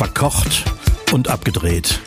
[0.00, 0.64] Verkocht
[1.12, 2.00] und abgedreht.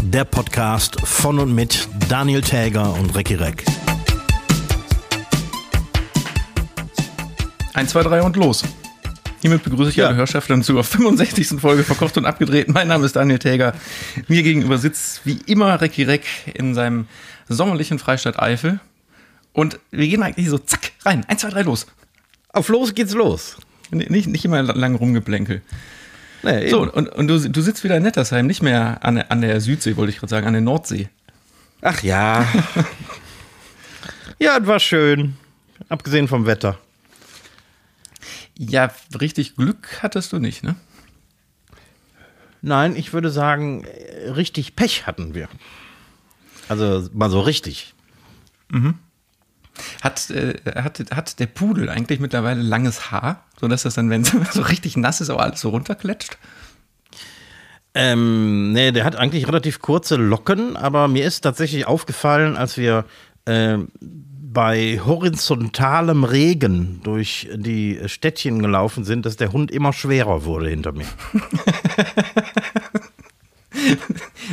[0.00, 3.64] Der Podcast von und mit Daniel Täger und Recki Reck.
[7.74, 8.62] 1, 2, 3 und los.
[9.40, 10.06] Hiermit begrüße ich Ja.
[10.06, 11.60] alle Hörschaften zur 65.
[11.60, 12.68] Folge Verkocht und Abgedreht.
[12.68, 13.74] Mein Name ist Daniel Täger.
[14.28, 16.24] Mir gegenüber sitzt wie immer Recki Reck
[16.54, 17.08] in seinem
[17.48, 18.78] sommerlichen Freistaat Eifel.
[19.52, 21.24] Und wir gehen eigentlich so zack rein.
[21.26, 21.88] 1, 2, 3 los.
[22.52, 23.56] Auf los geht's los.
[23.90, 25.60] Nicht, nicht immer lang rumgeplänkel.
[26.42, 29.40] Nee, So, und, und du, du sitzt wieder in Nettersheim, nicht mehr an, der- an
[29.40, 31.08] der Südsee, wollte ich gerade sagen, an der Nordsee.
[31.82, 32.46] Ach ja.
[34.38, 35.36] ja, es war schön.
[35.88, 36.78] Abgesehen vom Wetter.
[38.58, 40.74] Ja, richtig Glück hattest du nicht, ne?
[42.60, 43.84] Nein, ich würde sagen,
[44.36, 45.48] richtig Pech hatten wir.
[46.68, 47.94] Also mal so richtig.
[50.02, 54.30] Hat, äh, hat, hat der Pudel eigentlich mittlerweile langes Haar, sodass das dann, wenn es
[54.52, 56.38] so richtig nass ist, auch alles so runterklatscht?
[57.94, 63.04] Ähm, nee, der hat eigentlich relativ kurze Locken, aber mir ist tatsächlich aufgefallen, als wir
[63.44, 63.78] äh,
[64.52, 70.92] bei horizontalem Regen durch die Städtchen gelaufen sind, dass der Hund immer schwerer wurde hinter
[70.92, 71.06] mir.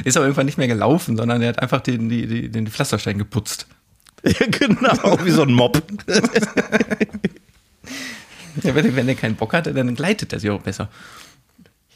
[0.06, 3.18] Ist aber irgendwann nicht mehr gelaufen, sondern er hat einfach den, die, die, den Pflasterstein
[3.18, 3.68] geputzt.
[4.52, 5.82] genau, wie so ein Mob.
[8.64, 10.90] Ja, wenn, wenn er keinen Bock hatte, dann gleitet er sich auch besser.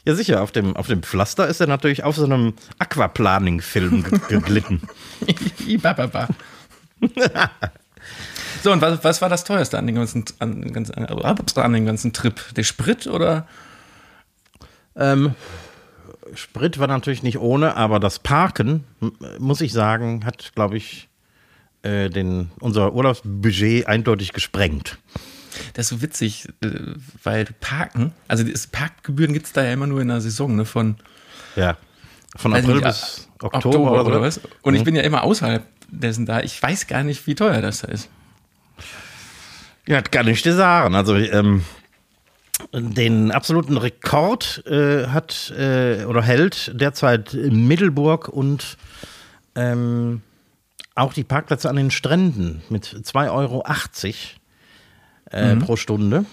[0.06, 4.20] Ja, sicher, auf dem, auf dem Pflaster ist er natürlich auf so einem Aquaplaning-Film ge
[4.28, 4.82] geglitten.
[8.62, 12.14] So, und was, was war das teuerste an, den ganzen, an, ganzen, an dem ganzen
[12.14, 12.40] Trip?
[12.56, 13.46] Der Sprit oder?
[14.96, 15.34] Ähm,
[16.34, 18.84] Sprit war natürlich nicht ohne, aber das Parken,
[19.38, 21.10] muss ich sagen, hat, glaube ich,
[21.84, 24.98] äh, den, unser Urlaubsbudget eindeutig gesprengt.
[25.74, 26.68] Das ist so witzig, äh,
[27.22, 30.64] weil Parken, also Parkgebühren gibt es da ja immer nur in der Saison, ne?
[30.64, 30.96] Von
[31.56, 31.76] Ja.
[32.36, 34.40] Von April nicht, bis Oktober, oder, was?
[34.62, 34.84] Und ich Mhm.
[34.86, 36.40] bin ja immer außerhalb dessen da.
[36.40, 38.08] Ich weiß gar nicht, wie teuer das da ist.
[39.86, 40.96] Ja, das kann ich dir sagen.
[40.96, 41.62] Also, ähm,
[42.72, 48.78] den absoluten Rekord äh, hat äh, oder hält derzeit Middelburg und
[49.54, 50.22] ähm,
[50.94, 53.64] auch die Parkplätze an den Stränden mit 2,80 Euro
[55.30, 56.24] äh, pro Stunde.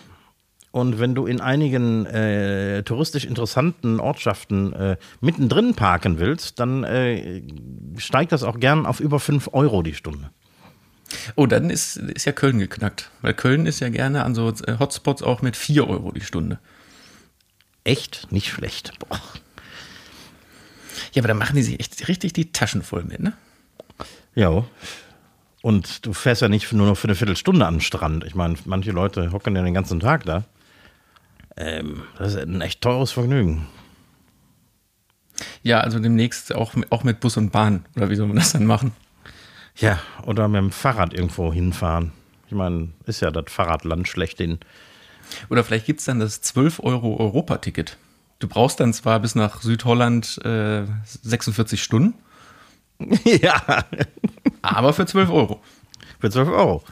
[0.72, 7.42] Und wenn du in einigen äh, touristisch interessanten Ortschaften äh, mittendrin parken willst, dann äh,
[7.98, 10.30] steigt das auch gern auf über 5 Euro die Stunde.
[11.36, 13.12] Oh, dann ist, ist ja Köln geknackt.
[13.22, 16.60] Weil Köln ist ja gerne an so äh, Hotspots auch mit 4 Euro die Stunde.
[17.84, 18.98] Echt nicht schlecht.
[19.00, 19.20] Boah.
[21.14, 23.34] Ja, aber da machen die sich echt richtig die Taschen voll mit, ne?
[24.36, 24.64] Ja.
[25.62, 28.24] Und du fährst ja nicht nur noch für eine Viertelstunde an den Strand.
[28.26, 30.44] Ich meine, manche Leute hocken ja den ganzen Tag da.
[31.58, 33.68] Ähm, das ist ein echt teures Vergnügen.
[35.64, 37.86] Ja, also demnächst auch, mit- auch mit Bus und Bahn.
[37.96, 38.92] Oder wie soll man das dann machen?
[39.78, 42.12] Ja, oder mit dem Fahrrad irgendwo hinfahren.
[42.48, 44.60] Ich meine, ist ja das Fahrradland schlechthin.
[45.50, 47.98] Oder vielleicht gibt es dann das 12 Euro Europaticket.
[48.40, 52.16] Du brauchst dann zwar bis nach Südholland äh, 46 Stunden,
[53.24, 53.86] ja,
[54.62, 55.62] aber für 12 Euro.
[56.20, 56.84] für 12 Euro.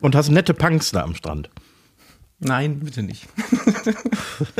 [0.00, 1.50] Und hast nette Punks da am Strand.
[2.40, 3.26] Nein, bitte nicht.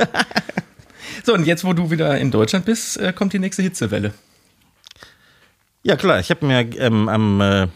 [1.25, 4.13] so, und jetzt, wo du wieder in Deutschland bist, äh, kommt die nächste Hitzewelle.
[5.83, 6.19] Ja, klar.
[6.19, 7.69] Ich habe mir ähm, am, äh,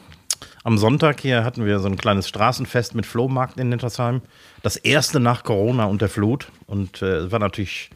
[0.64, 4.22] am Sonntag hier hatten wir so ein kleines Straßenfest mit Flohmarkt in Nettersheim.
[4.62, 6.50] Das erste nach Corona und der Flut.
[6.66, 7.90] Und äh, es war natürlich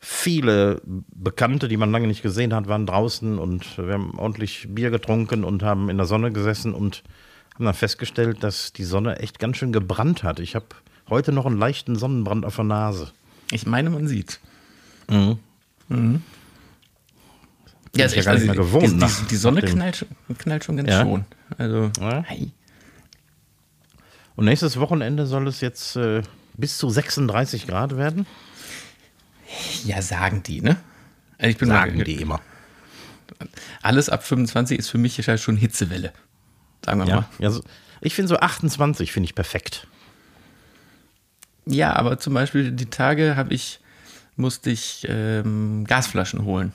[0.00, 4.90] viele Bekannte, die man lange nicht gesehen hat, waren draußen und wir haben ordentlich Bier
[4.90, 7.02] getrunken und haben in der Sonne gesessen und
[7.54, 10.40] haben dann festgestellt, dass die Sonne echt ganz schön gebrannt hat.
[10.40, 10.66] Ich habe
[11.10, 13.10] heute noch einen leichten Sonnenbrand auf der Nase.
[13.52, 14.40] Ich meine, man sieht.
[15.10, 15.38] Mhm.
[15.88, 16.22] Mhm.
[17.94, 20.64] Ja, ich ja gar nicht mehr gewohnt Die, die, nach- die Sonne knallt, schon- knallt
[20.64, 21.02] schon ganz Ja.
[21.02, 21.24] schon.
[21.58, 22.22] Also, Ja.
[22.26, 22.52] hey.
[24.36, 26.22] Und nächstes Wochenende soll es jetzt äh,
[26.56, 28.26] bis zu 36 Grad werden.
[29.84, 30.76] Ja, sagen die, ne?
[31.38, 32.40] Also Ich bin Sagen mal, die immer.
[33.82, 36.12] Alles ab 25 ist für mich halt schon Hitzewelle.
[36.84, 37.26] Sagen wir Ja, mal.
[37.38, 37.62] ja so,
[38.00, 39.86] ich finde so 28 finde ich perfekt.
[41.66, 43.80] Ja, aber zum Beispiel die Tage habe ich,
[44.36, 46.72] musste ich ähm, Gasflaschen holen.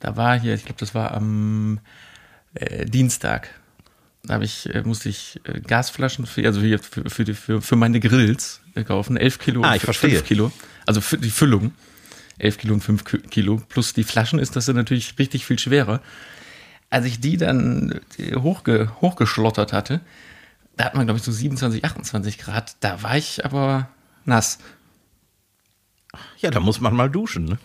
[0.00, 1.80] Da war hier, ich glaube, das war am
[2.54, 3.48] äh, Dienstag.
[4.22, 6.78] Da ich, äh, musste ich äh, Gasflaschen für, also für,
[7.10, 9.16] für, für, für meine Grills äh, kaufen.
[9.16, 10.10] 11 Kilo Ah, ich f- verstehe.
[10.16, 10.52] 5 Kilo.
[10.86, 11.72] Also für die Füllung.
[12.38, 13.62] 11 Kilo und 5 Ki- Kilo.
[13.68, 16.00] Plus die Flaschen ist das dann natürlich richtig viel schwerer.
[16.90, 20.00] Als ich die dann äh, hochge, hochgeschlottert hatte,
[20.76, 22.76] da hat man, glaube ich, so 27, 28 Grad.
[22.80, 23.88] Da war ich aber
[24.24, 24.58] nass.
[26.38, 27.44] Ja, da muss man mal duschen.
[27.44, 27.58] Ne?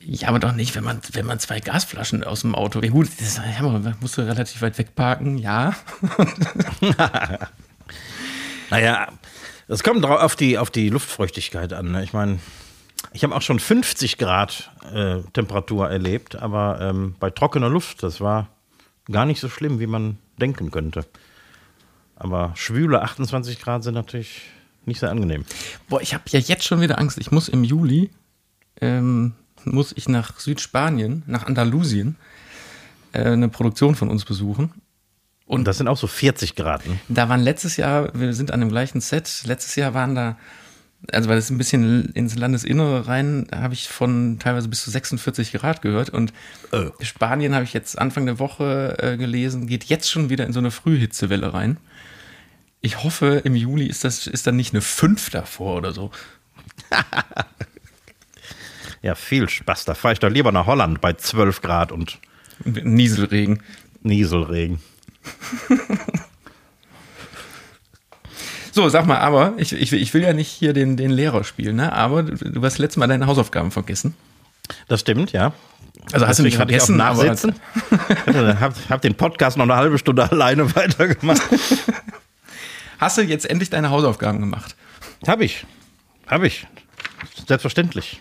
[0.00, 2.80] Ja, aber doch nicht, wenn man, wenn man zwei Gasflaschen aus dem Auto.
[2.82, 5.74] Ja, gut, das, ja, man musst du relativ weit wegparken, ja.
[8.70, 9.08] Naja,
[9.68, 11.92] es kommt auf die, auf die Luftfeuchtigkeit an.
[11.92, 12.04] Ne?
[12.04, 12.38] Ich meine,
[13.12, 18.20] ich habe auch schon 50 Grad äh, Temperatur erlebt, aber ähm, bei trockener Luft, das
[18.20, 18.48] war
[19.10, 21.04] gar nicht so schlimm, wie man denken könnte.
[22.16, 24.42] Aber schwüle 28 Grad sind natürlich
[24.86, 25.44] nicht sehr angenehm.
[25.88, 27.18] Boah, ich habe ja jetzt schon wieder Angst.
[27.18, 28.10] Ich muss im Juli,
[28.80, 29.32] ähm,
[29.64, 32.16] muss ich nach Südspanien, nach Andalusien,
[33.12, 34.72] äh, eine Produktion von uns besuchen.
[35.46, 36.86] Und das sind auch so 40 Grad.
[36.86, 36.98] Ne?
[37.08, 40.38] Da waren letztes Jahr, wir sind an dem gleichen Set, letztes Jahr waren da,
[41.12, 44.90] also weil das ein bisschen ins Landesinnere rein, da habe ich von teilweise bis zu
[44.90, 46.08] 46 Grad gehört.
[46.10, 46.32] Und
[46.72, 46.90] Oh.
[47.02, 50.60] Spanien habe ich jetzt Anfang der Woche äh, gelesen, geht jetzt schon wieder in so
[50.60, 51.76] eine Frühhitzewelle rein.
[52.80, 56.10] Ich hoffe, im Juli ist das ist dann nicht eine 5 davor oder so.
[59.02, 59.84] Ja, viel Spaß.
[59.84, 62.18] Da fahre ich doch lieber nach Holland bei 12 Grad und
[62.64, 63.62] Nieselregen.
[64.02, 64.78] Nieselregen.
[68.72, 71.44] So, sag mal, aber ich, ich, will- ich will ja nicht hier den, den Lehrer
[71.44, 71.92] spielen, ne?
[71.92, 74.14] aber du, du hast letztes Mal deine Hausaufgaben vergessen.
[74.88, 75.52] Das stimmt, ja.
[76.12, 77.54] Also hast du nicht Deswegen hatte ich vergessen, aber nachsitzen.
[78.26, 81.40] Ich habe hab den Podcast noch eine halbe Stunde alleine weitergemacht.
[82.98, 84.74] hast du jetzt endlich deine Hausaufgaben gemacht?
[85.26, 85.64] Hab ich.
[86.26, 86.66] Hab ich.
[87.46, 88.20] Selbstverständlich.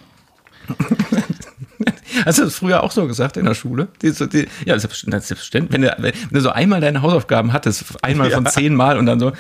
[2.26, 3.88] Hast du das früher auch so gesagt in der Schule?
[4.02, 5.72] Die, die, ja, selbstverständlich.
[5.72, 8.52] Wenn du, wenn du so einmal deine Hausaufgaben hattest, einmal von Ja.
[8.52, 9.32] zehnmal und dann so,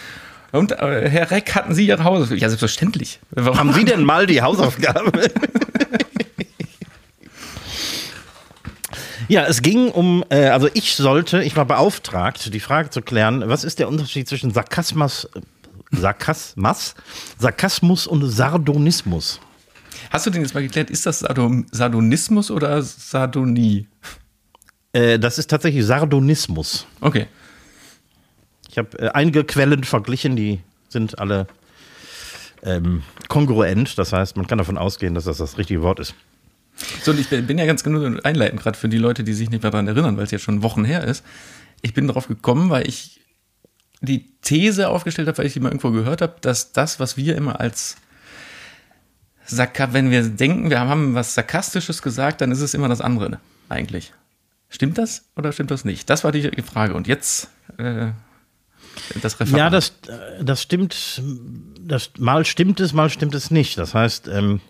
[0.51, 2.39] und äh, Herr Reck, hatten Sie Ihre Hausaufgaben?
[2.39, 3.19] Ja, selbstverständlich.
[3.31, 3.57] Warum?
[3.57, 5.11] Haben Sie denn mal die Hausaufgabe?
[9.27, 13.43] ja, es ging um, äh, also ich sollte, ich war beauftragt, die Frage zu klären,
[13.47, 15.27] was ist der Unterschied zwischen Sarkasmus,
[15.91, 16.95] Sarkasmus,
[17.39, 19.39] Sarkasmus und Sardonismus?
[20.13, 20.91] Hast du den jetzt mal geklärt?
[20.91, 23.87] Ist das Sardon Sardonismus oder Sardonie?
[24.93, 26.85] Äh, das ist tatsächlich Sardonismus.
[27.01, 27.25] Okay.
[28.69, 31.47] Ich habe äh, einige Quellen verglichen, die sind alle
[32.61, 33.97] ähm, kongruent.
[33.97, 36.13] Das heißt, man kann davon ausgehen, dass das das richtige Wort ist.
[37.01, 39.63] So, und ich bin ja ganz genug einleitend, gerade für die Leute, die sich nicht
[39.63, 41.25] mehr daran erinnern, weil es jetzt schon Wochen her ist.
[41.81, 43.19] Ich bin darauf gekommen, weil ich
[44.01, 47.35] die These aufgestellt habe, weil ich die mal irgendwo gehört habe, dass das, was wir
[47.35, 47.97] immer als
[49.47, 53.39] wenn wir denken, wir haben was Sarkastisches gesagt, dann ist es immer das andere, ne?
[53.69, 54.13] eigentlich.
[54.69, 56.09] Stimmt das oder stimmt das nicht?
[56.09, 56.95] Das war die Frage.
[56.95, 58.11] Und jetzt äh,
[59.21, 59.59] das Referat.
[59.59, 59.93] Ja, das,
[60.41, 61.21] das stimmt.
[61.79, 63.77] Das, mal stimmt es, mal stimmt es nicht.
[63.77, 64.61] Das heißt, ähm,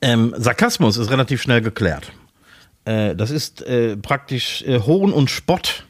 [0.00, 2.12] ähm, Sarkasmus ist relativ schnell geklärt.
[2.84, 5.86] Äh, das ist äh, praktisch äh, Hohn und Spott.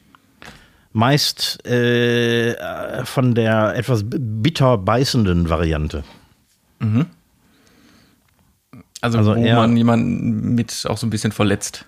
[0.95, 6.03] Meist äh, äh, von der etwas bitter beißenden Variante.
[9.03, 11.85] Also, also wo man jemanden mit auch so ein bisschen verletzt.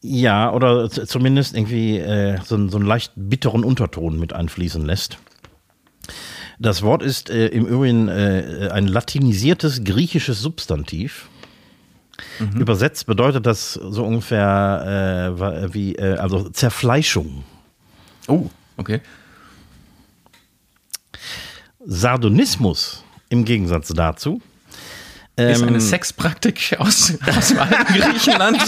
[0.00, 5.18] Ja, oder zumindest irgendwie äh, so, einen- so einen leicht bitteren Unterton mit einfließen lässt.
[6.58, 11.28] Das Wort ist äh, im Übrigen äh, ein latinisiertes griechisches Substantiv.
[12.54, 17.42] Übersetzt bedeutet das so ungefähr äh, wie, äh, also Zerfleischung.
[18.28, 19.00] Oh, okay.
[21.84, 24.40] Sardonismus im Gegensatz dazu.
[25.36, 28.60] Ist ähm, eine Sexpraktik aus, aus dem alten Griechenland.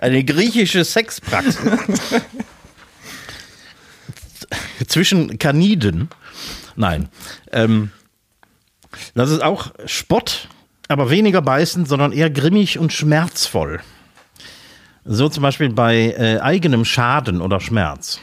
[0.00, 1.58] Eine griechische Sexpraxis.
[4.86, 6.08] Zwischen Kaniden.
[6.74, 7.08] Nein.
[7.52, 7.90] Ähm,
[9.14, 10.48] das ist auch Spott,
[10.88, 13.80] aber weniger beißend, sondern eher grimmig und schmerzvoll.
[15.04, 18.20] So zum Beispiel bei äh, eigenem Schaden oder Schmerz.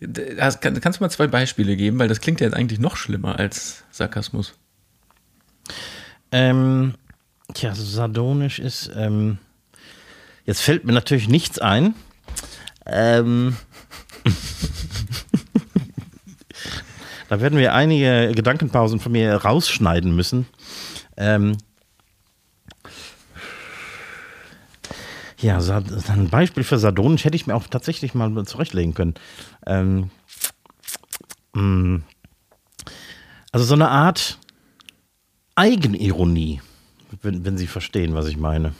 [0.00, 2.96] Das, kann, kannst du mal zwei Beispiele geben, weil das klingt ja jetzt eigentlich noch
[2.96, 4.54] schlimmer als Sarkasmus.
[6.32, 6.94] Ähm,
[7.52, 8.90] tja, sardonisch ist.
[8.96, 9.38] Ähm,
[10.44, 11.94] jetzt fällt mir natürlich nichts ein.
[12.86, 13.56] Ähm,
[17.28, 20.46] da werden wir einige Gedankenpausen von mir rausschneiden müssen.
[21.16, 21.56] Ähm,
[25.38, 25.58] ja,
[26.08, 29.14] ein Beispiel für sardonisch hätte ich mir auch tatsächlich mal zurechtlegen können.
[29.66, 30.10] Ähm,
[31.52, 32.00] mh,
[33.52, 34.38] also so eine Art
[35.54, 36.60] Eigenironie,
[37.22, 38.74] wenn, wenn Sie verstehen, was ich meine.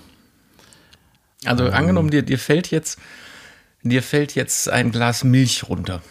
[1.45, 2.99] Also angenommen, dir, dir fällt jetzt,
[3.83, 6.03] dir fällt jetzt ein Glas Milch runter.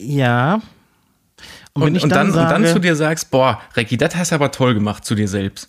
[0.00, 0.60] Ja.
[1.72, 4.30] Und, Und, und, dann, dann, und dann sage, zu dir sagst, boah, Recki, das hast
[4.30, 5.68] du aber toll gemacht zu dir selbst.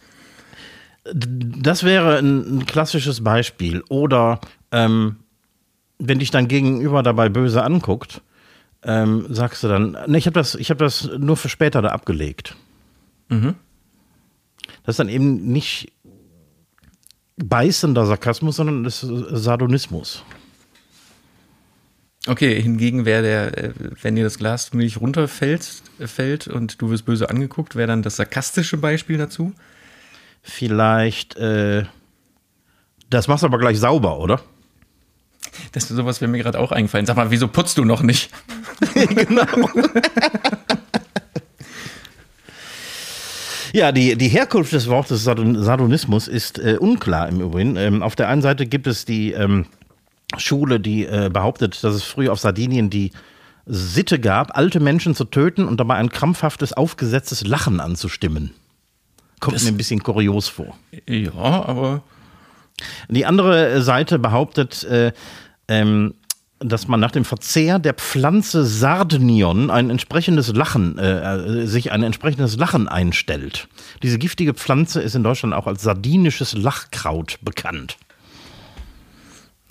[1.14, 3.84] das wäre ein, ein klassisches Beispiel.
[3.90, 4.40] Oder
[4.72, 5.18] ähm,
[6.00, 8.22] wenn dich dein Gegenüber dabei böse anguckt,
[8.84, 11.90] ähm, sagst du dann, ne, ich habe das, ich hab das nur für später da
[11.90, 12.56] abgelegt.
[13.30, 15.92] Das ist dann eben nicht
[17.38, 20.24] beißender Sarkasmus, sondern das ist Sardonismus.
[22.28, 27.06] Okay, hingegen wäre der, äh, wenn dir das Glas Milch runterfällt fällt und du wirst
[27.06, 29.54] böse angeguckt, wäre dann das sarkastische Beispiel dazu?
[30.42, 31.86] Vielleicht, äh,
[33.10, 34.42] das machst du aber gleich sauber, oder?
[35.72, 37.06] Das sowas wäre mir gerade auch eingefallen.
[37.06, 38.30] Sag mal, wieso putzt du noch nicht?
[38.94, 39.46] genau.
[43.78, 47.76] Ja, die, die Herkunft des Wortes Sardon- Sardonismus ist äh, unklar im Übrigen.
[47.76, 49.68] Ähm, auf der einen Seite gibt es die ähm,
[50.36, 53.12] Schule, die äh, behauptet, dass es früher auf Sardinien die
[53.68, 58.56] Sitte gab, alte Menschen zu töten und dabei ein krampfhaftes, aufgesetztes Lachen anzustimmen.
[59.42, 60.76] Kommt mir ein bisschen kurios vor.
[61.08, 62.02] Ja, aber
[63.10, 65.12] Die andere Seite behauptet, äh,
[65.68, 66.16] ähm,
[66.60, 72.04] dass man nach dem Verzehr der Pflanze Sardinion ein entsprechendes Lachen, äh, äh, sich ein
[72.04, 73.68] entsprechendes Lachen einstellt.
[74.02, 77.98] Diese giftige Pflanze ist in Deutschland auch als sardinisches Lachkraut bekannt.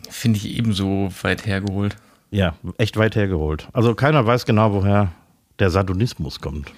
[0.08, 1.96] finde ich ebenso weit hergeholt.
[2.30, 3.68] Ja, echt weit hergeholt.
[3.72, 5.12] Also keiner weiß genau, woher
[5.58, 6.72] der Sardonismus kommt.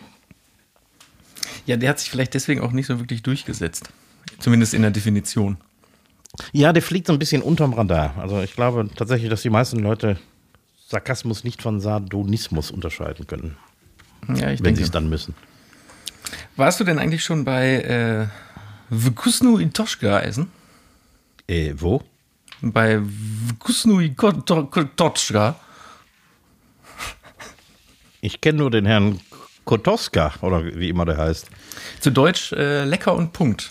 [1.67, 3.91] Ja, der hat sich vielleicht deswegen auch nicht so wirklich durchgesetzt.
[4.39, 5.59] Zumindest in der Definition.
[6.53, 8.17] Ja, der fliegt so ein bisschen unterm Radar.
[8.19, 10.19] Also ich glaube tatsächlich, dass die meisten Leute
[10.89, 13.57] Sarkasmus nicht von Sardonismus unterscheiden können,
[14.35, 15.35] Ja, ich wenn sie es dann müssen.
[16.57, 18.31] Warst du denn eigentlich schon bei
[18.91, 20.51] äh, Vkusnu Itoshka essen?
[21.47, 22.03] Äh, wo?
[22.61, 25.57] Bei Vkusnu Itoshka?
[28.21, 29.21] Ich kenne nur den Herrn
[29.65, 31.49] Kotoska oder wie immer der heißt.
[32.01, 33.71] Zu Deutsch äh, lecker und Punkt.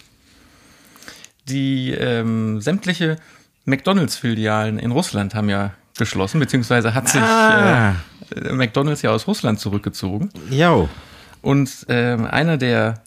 [1.49, 3.17] Die ähm, sämtliche
[3.65, 7.95] McDonalds-Filialen in Russland haben ja geschlossen, beziehungsweise hat sich Ah.
[8.35, 10.29] äh, McDonalds ja aus Russland zurückgezogen.
[10.49, 10.89] Jo.
[11.41, 13.01] Und ähm, einer der,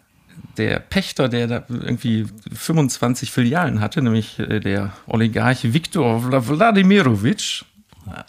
[0.56, 7.64] der Pächter, der da irgendwie 25 Filialen hatte, nämlich äh, der Oligarch Viktor Wladimirovich,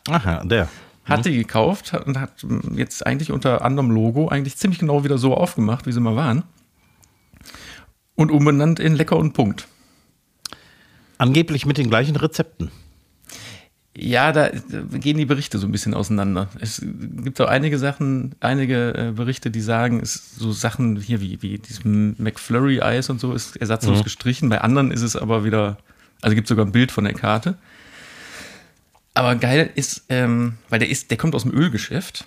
[0.10, 0.68] Aha, der.
[1.06, 5.18] hat die gekauft und hat ähm, jetzt eigentlich unter anderem Logo eigentlich ziemlich genau wieder
[5.18, 6.44] so aufgemacht, wie sie mal waren.
[8.16, 9.68] Und umbenannt in Lecker und Punkt.
[11.22, 12.72] Angeblich mit den gleichen Rezepten.
[13.96, 16.50] Ja, da gehen die Berichte so ein bisschen auseinander.
[16.60, 21.44] Es gibt auch einige Sachen, einige äh, Berichte, die sagen, es so Sachen hier wie,
[21.44, 24.50] wie dieses McFlurry-Eis und so ist ersatzlos gestrichen.
[24.50, 25.78] Bei anderen ist es aber wieder,
[26.24, 27.56] also gibt sogar ein Bild von der Karte.
[29.14, 32.26] Aber geil ist, ähm, weil der ist, der kommt aus dem Ölgeschäft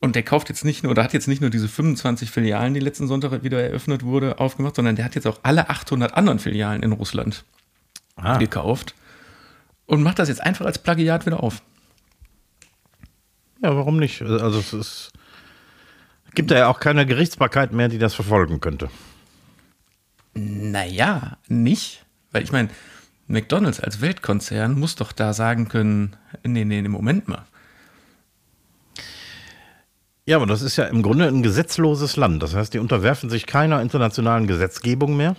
[0.00, 2.80] und der kauft jetzt nicht nur, oder hat jetzt nicht nur diese 25 Filialen, die
[2.80, 6.82] letzten Sonntag wieder eröffnet wurde, aufgemacht, sondern der hat jetzt auch alle 800 anderen Filialen
[6.82, 7.44] in Russland
[8.16, 8.94] Ah, gekauft
[9.86, 11.62] und macht das jetzt einfach als Plagiat wieder auf.
[13.62, 14.22] ja, warum nicht?
[14.22, 15.12] Also es ist,
[16.34, 18.88] gibt da ja auch keine Gerichtsbarkeit mehr, die das verfolgen könnte.
[20.34, 22.04] Naja, nicht.
[22.30, 22.68] Weil ich meine,
[23.26, 27.44] McDonalds als Weltkonzern muss doch da sagen können, nee, nee, nee, Moment mal.
[30.26, 32.42] Ja, aber das ist ja im Grunde ein gesetzloses Land.
[32.42, 35.34] Das heißt, die unterwerfen sich keiner internationalen Gesetzgebung mehr.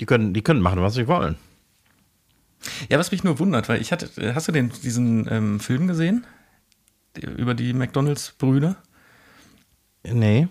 [0.00, 1.36] Die, können, die können machen, was sie wollen.
[2.88, 6.26] Ja, was mich nur wundert, weil ich hatte, hast du den, diesen ähm, Film gesehen?
[7.20, 8.76] Über die McDonalds-Brüder?
[10.04, 10.48] Nee.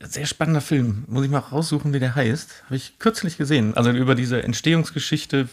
[0.00, 1.04] Sehr spannender Film.
[1.08, 2.64] Muss ich mal raussuchen, wie der heißt.
[2.66, 3.74] Habe ich kürzlich gesehen.
[3.76, 5.48] Also über diese Entstehungsgeschichte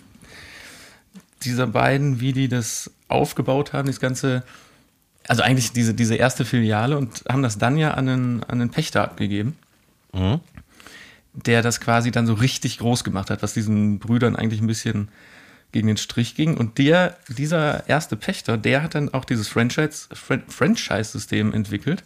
[1.44, 4.44] dieser beiden, wie die das aufgebaut haben, das ganze,
[5.28, 8.72] also eigentlich diese, diese erste Filiale und haben das dann ja an einen, an einen
[8.72, 9.56] Pächter abgegeben,
[10.12, 10.40] Mhm.
[11.46, 15.10] Der das quasi dann so richtig groß gemacht hat, was diesen Brüdern eigentlich ein bisschen
[15.72, 16.58] gegen den Strich ging.
[16.58, 22.04] Und der, dieser erste Pächter, der hat dann auch dieses Franchise, Fran Franchise-System entwickelt.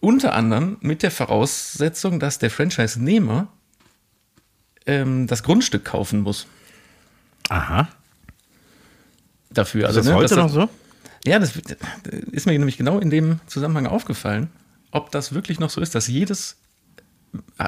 [0.00, 3.48] Unter anderem mit der Voraussetzung, dass der Franchise-Nehmer
[4.86, 6.46] ähm, das Grundstück kaufen muss
[7.48, 7.88] Aha.
[9.50, 9.82] dafür.
[9.82, 10.68] Ist Also, das ne, heute dass noch so?
[11.26, 11.54] Ja, das
[12.30, 14.48] ist mir nämlich genau in dem Zusammenhang aufgefallen,
[14.92, 16.56] ob das wirklich noch so ist, dass jedes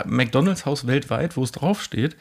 [0.06, 2.16] McDonalds-Haus weltweit, wo es draufsteht,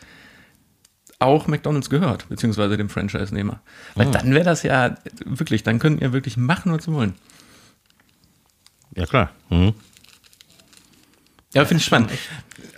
[1.20, 3.60] auch McDonalds gehört, beziehungsweise dem Franchise-Nehmer.
[3.96, 7.16] Weil dann wäre das ja wirklich, dann könnten ihr wirklich machen, was sie wollen.
[8.96, 9.32] Ja, klar.
[9.50, 9.74] Mhm.
[11.54, 12.12] Ja, finde ich spannend.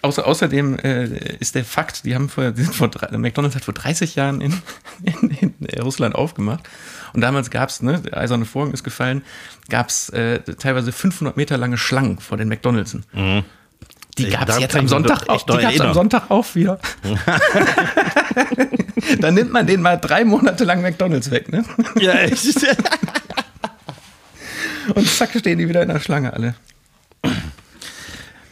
[0.01, 3.65] Außer, außerdem äh, ist der Fakt, die haben vor, die sind vor drei- McDonalds hat
[3.65, 4.53] vor 30 Jahren in,
[5.03, 6.69] in, in Russland aufgemacht.
[7.13, 9.23] Und damals gab es, ne, der eiserne Vorhang ist gefallen,
[9.69, 12.97] gab es äh, teilweise 500 Meter lange Schlangen vor den McDonalds.
[14.17, 15.93] Die gab es jetzt am Sonntag, echt auch, die gab's am erinnern.
[15.93, 16.79] Sonntag auch wieder.
[19.19, 21.63] Dann nimmt man den mal drei Monate lang McDonalds weg, ne?
[21.99, 22.45] Ja, echt.
[24.95, 26.55] Und zack, stehen die wieder in der Schlange alle.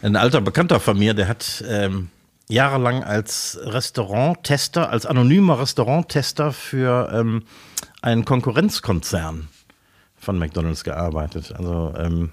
[0.01, 2.09] Ein alter Bekannter von mir, der hat ähm,
[2.47, 7.43] jahrelang als Restauranttester, als anonymer Restauranttester für ähm,
[8.01, 9.49] einen Konkurrenzkonzern
[10.19, 11.53] von McDonalds gearbeitet.
[11.57, 12.29] Also ähm, äh,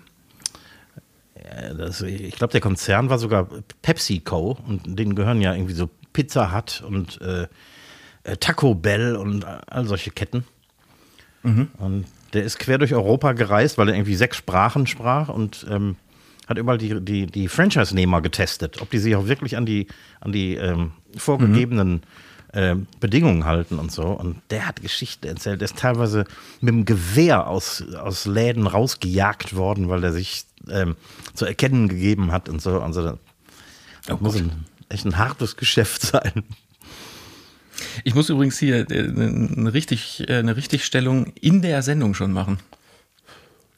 [1.76, 3.48] das, ich glaube, der Konzern war sogar
[3.82, 7.46] PepsiCo und denen gehören ja irgendwie so Pizza Hut und äh,
[8.24, 10.44] äh Taco Bell und all solche Ketten.
[11.42, 11.68] Mhm.
[11.78, 15.96] Und der ist quer durch Europa gereist, weil er irgendwie sechs Sprachen sprach und ähm,
[16.46, 19.86] hat überall die, die, die Franchise-Nehmer getestet, ob die sich auch wirklich an die,
[20.20, 22.00] an die ähm, vorgegebenen mhm.
[22.54, 24.04] Äh, Bedingungen halten und so.
[24.04, 25.60] Und der hat Geschichten erzählt.
[25.60, 26.24] Der ist teilweise
[26.60, 30.96] mit dem Gewehr aus, aus Läden rausgejagt worden, weil er sich ähm,
[31.34, 32.80] zu erkennen gegeben hat und so.
[32.80, 33.18] Also, das
[34.10, 36.44] oh muss ein, echt ein hartes Geschäft sein.
[38.04, 42.58] Ich muss übrigens hier äh, eine, richtig, äh, eine Richtigstellung in der Sendung schon machen.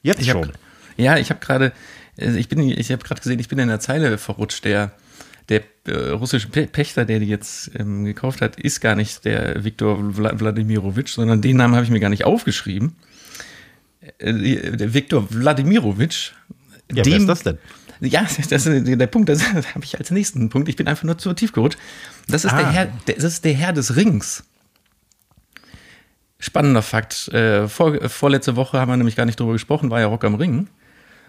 [0.03, 0.49] Jetzt ich schon?
[0.49, 0.53] Hab,
[0.97, 1.73] ja, ich habe gerade,
[2.17, 4.65] äh, ich bin, ich habe gerade gesehen, ich bin in der Zeile verrutscht.
[4.65, 4.91] Der,
[5.49, 9.97] der äh, russische Pächter, der die jetzt ähm, gekauft hat, ist gar nicht der Viktor
[10.17, 12.95] Wladimirovich, sondern den Namen habe ich mir gar nicht aufgeschrieben.
[14.19, 16.33] Äh, der Viktor Wladimirovich.
[16.91, 17.57] Ja, dem, wer ist das denn?
[18.01, 20.67] Ja, das ist der Punkt, das habe ich als nächsten Punkt.
[20.67, 21.79] Ich bin einfach nur zu tief gerutscht.
[22.27, 22.57] Das ist, ah.
[22.57, 24.43] der, Herr, das ist der Herr des Rings.
[26.39, 27.29] Spannender Fakt.
[27.29, 30.35] Äh, vor, vorletzte Woche haben wir nämlich gar nicht drüber gesprochen, war ja Rock am
[30.35, 30.67] Ring.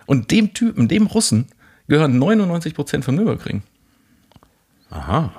[0.06, 1.46] Und dem Typen, dem Russen,
[1.86, 3.62] gehören 99 Prozent von Nürburgring.
[4.90, 5.32] Aha.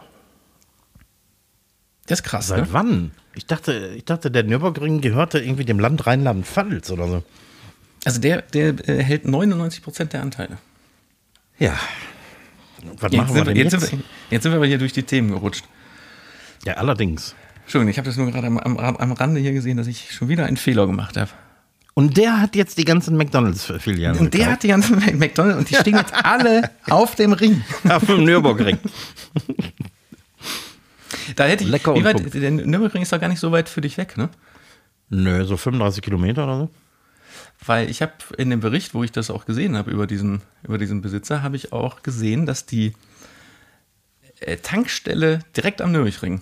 [2.08, 2.48] Das ist krass.
[2.48, 2.68] Seit ne?
[2.72, 3.12] wann?
[3.36, 7.24] Ich dachte, ich dachte, der Nürburgring gehörte irgendwie dem Land Rheinland-Pfalz oder so.
[8.06, 10.58] Also der, der äh, hält 99 Prozent der Anteile.
[11.58, 11.78] Ja.
[13.00, 13.74] Was jetzt machen wir denn jetzt?
[13.74, 15.66] Jetzt sind wir, jetzt sind wir aber hier durch die Themen gerutscht.
[16.66, 17.36] Ja, allerdings.
[17.64, 20.28] Entschuldigung, ich habe das nur gerade am, am, am Rande hier gesehen, dass ich schon
[20.30, 21.30] wieder einen Fehler gemacht habe.
[22.00, 24.20] Und der hat jetzt die ganzen McDonalds-Filialen.
[24.20, 27.62] Und der hat die ganzen McDonalds und die stehen jetzt alle auf dem Ring.
[27.90, 28.78] Auf dem Nürburgring.
[31.36, 31.70] Da hätte ich.
[31.70, 34.30] Lecker wie weit, der Nürburgring ist doch gar nicht so weit für dich weg, ne?
[35.10, 36.70] Nö, so 35 Kilometer oder so.
[37.66, 40.78] Weil ich habe in dem Bericht, wo ich das auch gesehen habe über diesen, über
[40.78, 42.94] diesen Besitzer, habe ich auch gesehen, dass die
[44.40, 46.42] äh, Tankstelle direkt am Nürburgring,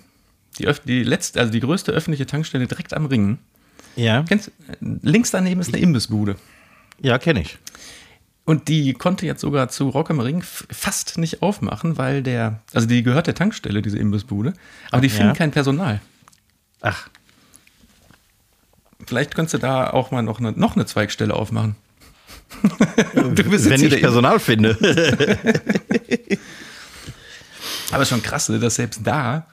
[0.58, 3.38] die, die letzte, also die größte öffentliche Tankstelle direkt am Ring,
[3.96, 4.22] ja.
[4.22, 6.36] Kennst, links daneben ist eine Imbissbude.
[7.00, 7.58] Ja, kenne ich.
[8.44, 12.86] Und die konnte jetzt sogar zu Rock am Ring fast nicht aufmachen, weil der, also
[12.86, 14.54] die gehört der Tankstelle, diese Imbissbude,
[14.90, 15.34] aber die finden ja.
[15.34, 16.00] kein Personal.
[16.80, 17.08] Ach.
[19.06, 21.76] Vielleicht könntest du da auch mal noch eine, noch eine Zweigstelle aufmachen.
[22.62, 24.78] Wenn ich Personal finde.
[27.90, 29.46] Aber schon krass, dass selbst da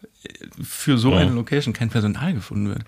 [0.61, 1.19] für so ja.
[1.19, 2.83] eine Location kein Personal gefunden wird.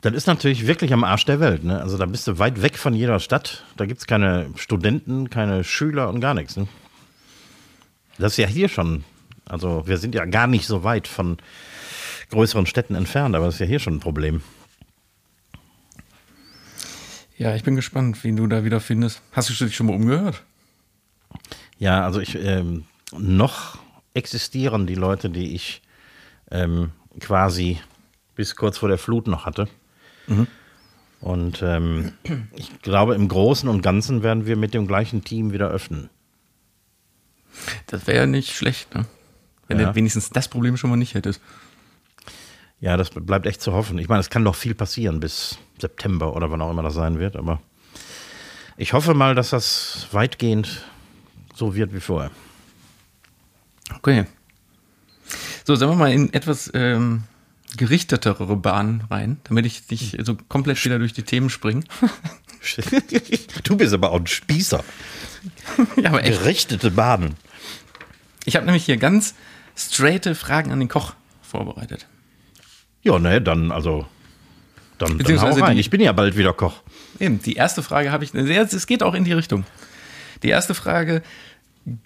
[0.00, 1.64] Das ist natürlich wirklich am Arsch der Welt.
[1.64, 1.80] Ne?
[1.80, 3.64] Also da bist du weit weg von jeder Stadt.
[3.76, 6.56] Da gibt es keine Studenten, keine Schüler und gar nichts.
[6.56, 6.68] Ne?
[8.18, 9.04] Das ist ja hier schon.
[9.46, 11.38] Also wir sind ja gar nicht so weit von
[12.30, 14.42] größeren Städten entfernt, aber das ist ja hier schon ein Problem.
[17.36, 19.22] Ja, ich bin gespannt, wie du da wieder findest.
[19.32, 20.42] Hast du dich schon mal umgehört?
[21.78, 22.84] Ja, also ich ähm,
[23.16, 23.78] noch
[24.14, 25.80] existieren die Leute, die ich
[26.50, 27.78] ähm, quasi
[28.34, 29.68] bis kurz vor der Flut noch hatte.
[30.28, 30.46] Mhm.
[31.20, 32.12] Und ähm,
[32.54, 36.10] ich glaube, im Großen und Ganzen werden wir mit dem gleichen Team wieder öffnen.
[37.86, 39.04] Das wäre ja nicht schlecht, ne?
[39.66, 39.88] Wenn ja.
[39.90, 41.40] du wenigstens das Problem schon mal nicht hättest.
[42.80, 43.98] Ja, das bleibt echt zu hoffen.
[43.98, 47.18] Ich meine, es kann noch viel passieren bis September oder wann auch immer das sein
[47.18, 47.60] wird, aber
[48.76, 50.84] ich hoffe mal, dass das weitgehend
[51.54, 52.30] so wird wie vorher.
[53.96, 54.26] Okay.
[55.64, 57.24] So, sagen wir mal in etwas ähm,
[57.76, 61.84] gerichtetere Bahnen rein, damit ich nicht so komplett wieder durch die Themen springe.
[63.64, 64.82] du bist aber auch ein Spießer.
[65.96, 66.40] ja, aber echt.
[66.40, 67.34] Gerichtete Bahnen.
[68.44, 69.34] Ich habe nämlich hier ganz
[69.76, 72.06] straighte Fragen an den Koch vorbereitet.
[73.02, 74.06] Ja, ne, dann, also,
[74.98, 75.74] dann, dann hau rein.
[75.74, 76.82] Die, ich bin ja bald wieder Koch.
[77.20, 79.64] Eben, die erste Frage habe ich, es geht auch in die Richtung.
[80.42, 81.22] Die erste Frage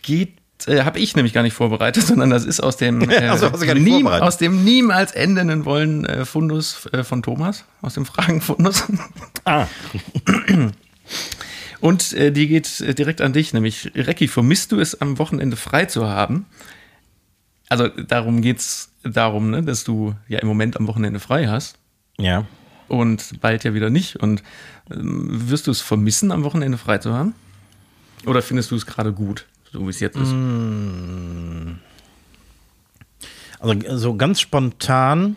[0.02, 0.34] geht,
[0.68, 4.04] äh, habe ich nämlich gar nicht vorbereitet, sondern das ist aus dem, äh, also, nie,
[4.04, 8.84] aus dem niemals endenden Wollen äh, Fundus äh, von Thomas, aus dem Fragenfundus.
[9.44, 9.66] Ah.
[11.80, 15.56] Und äh, die geht äh, direkt an dich, nämlich Recki, vermisst du es am Wochenende
[15.56, 16.46] frei zu haben?
[17.68, 21.76] Also darum geht es darum, ne, dass du ja im Moment am Wochenende frei hast.
[22.18, 22.46] Ja.
[22.86, 24.16] Und bald ja wieder nicht.
[24.16, 24.44] Und
[24.92, 27.34] ähm, wirst du es vermissen, am Wochenende frei zu haben?
[28.26, 30.32] Oder findest du es gerade gut, so wie es jetzt ist?
[30.32, 31.78] Mm.
[33.58, 35.36] Also so ganz spontan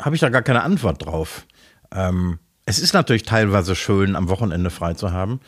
[0.00, 1.46] habe ich da gar keine Antwort drauf.
[1.92, 5.40] Ähm, es ist natürlich teilweise schön, am Wochenende frei zu haben.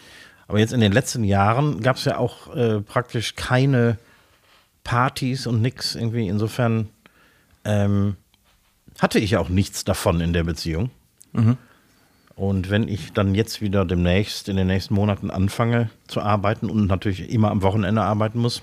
[0.46, 3.98] Aber jetzt in den letzten Jahren gab es ja auch äh, praktisch keine
[4.84, 6.28] Partys und nix irgendwie.
[6.28, 6.88] Insofern
[7.64, 8.16] ähm,
[9.00, 10.90] hatte ich auch nichts davon in der Beziehung.
[12.36, 16.86] Und wenn ich dann jetzt wieder demnächst in den nächsten Monaten anfange zu arbeiten und
[16.86, 18.62] natürlich immer am Wochenende arbeiten muss,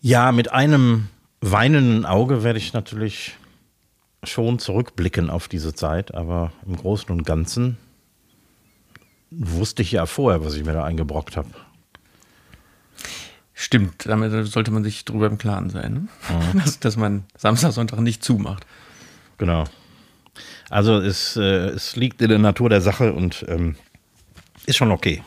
[0.00, 1.08] ja, mit einem
[1.40, 3.36] weinenden Auge werde ich natürlich
[4.24, 7.76] schon zurückblicken auf diese Zeit, aber im Großen und Ganzen
[9.30, 11.50] wusste ich ja vorher, was ich mir da eingebrockt habe.
[13.54, 16.08] Stimmt, damit sollte man sich drüber im Klaren sein, ne?
[16.64, 18.66] dass, dass man Samstag, Sonntag nicht zumacht.
[19.38, 19.64] Genau.
[20.70, 23.76] Also es, äh, es liegt in der Natur der Sache und ähm,
[24.66, 25.22] ist schon okay.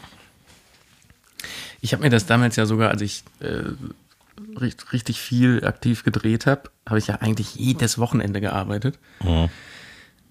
[1.81, 3.63] Ich habe mir das damals ja sogar, als ich äh,
[4.59, 8.99] richtig, richtig viel aktiv gedreht habe, habe ich ja eigentlich jedes Wochenende gearbeitet.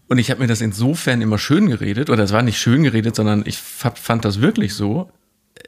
[0.09, 3.15] Und ich habe mir das insofern immer schön geredet, oder es war nicht schön geredet,
[3.17, 5.11] sondern ich fand, das wirklich so.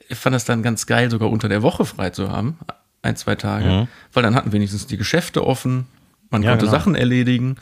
[0.09, 2.59] Ich fand das dann ganz geil, sogar unter der Woche frei zu haben,
[3.03, 5.87] ein, zwei Tage, weil dann hatten wenigstens die Geschäfte offen,
[6.31, 6.77] man Ja, konnte genau.
[6.77, 7.57] Sachen erledigen.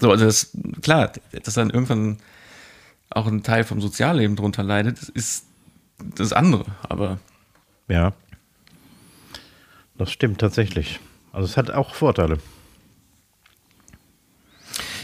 [0.00, 0.50] So, also das,
[0.82, 1.12] klar,
[1.44, 2.18] dass dann irgendwann
[3.10, 5.44] auch ein Teil vom Sozialleben drunter leidet, ist
[5.98, 7.18] das andere, aber
[7.88, 8.12] Ja.
[9.96, 10.98] Das stimmt tatsächlich.
[11.32, 12.38] Also es hat auch Vorteile.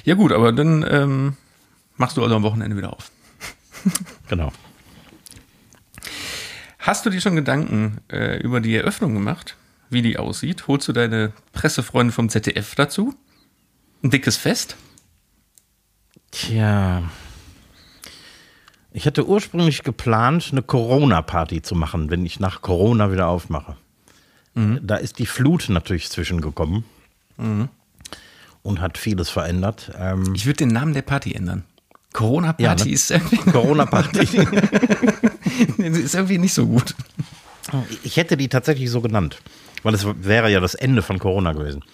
[0.04, 1.36] Ja gut, aber dann ähm,
[1.96, 3.10] machst du also am Wochenende wieder auf.
[4.28, 4.50] Genau.
[6.78, 9.56] Hast du dir schon Gedanken äh, über die Eröffnung gemacht,
[9.90, 10.66] wie die aussieht?
[10.66, 13.14] Holst du deine Pressefreunde vom ZDF dazu?
[14.02, 14.76] Ein dickes Fest?
[16.30, 17.02] Tja.
[18.92, 23.76] Ich hatte ursprünglich geplant, eine Corona-Party zu machen, wenn ich nach Corona wieder aufmache.
[24.54, 26.84] Da ist die Flut natürlich zwischengekommen
[28.62, 29.92] und hat vieles verändert.
[29.98, 31.64] Ähm, Ich würde den Namen der Party ändern.
[32.14, 32.90] Corona-Party Ja, ne?
[32.90, 34.20] ist, irgendwie, Corona-Party.
[35.78, 36.94] ist irgendwie nicht so gut.
[38.02, 39.42] Ich hätte die tatsächlich so genannt,
[39.82, 41.84] weil es wäre ja das Ende von Corona gewesen.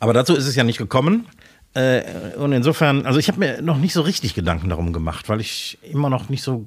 [0.00, 1.26] Aber dazu ist es ja nicht gekommen.
[1.74, 5.40] Äh, Und insofern, also ich habe mir noch nicht so richtig Gedanken darum gemacht, weil
[5.40, 6.66] ich immer noch nicht so,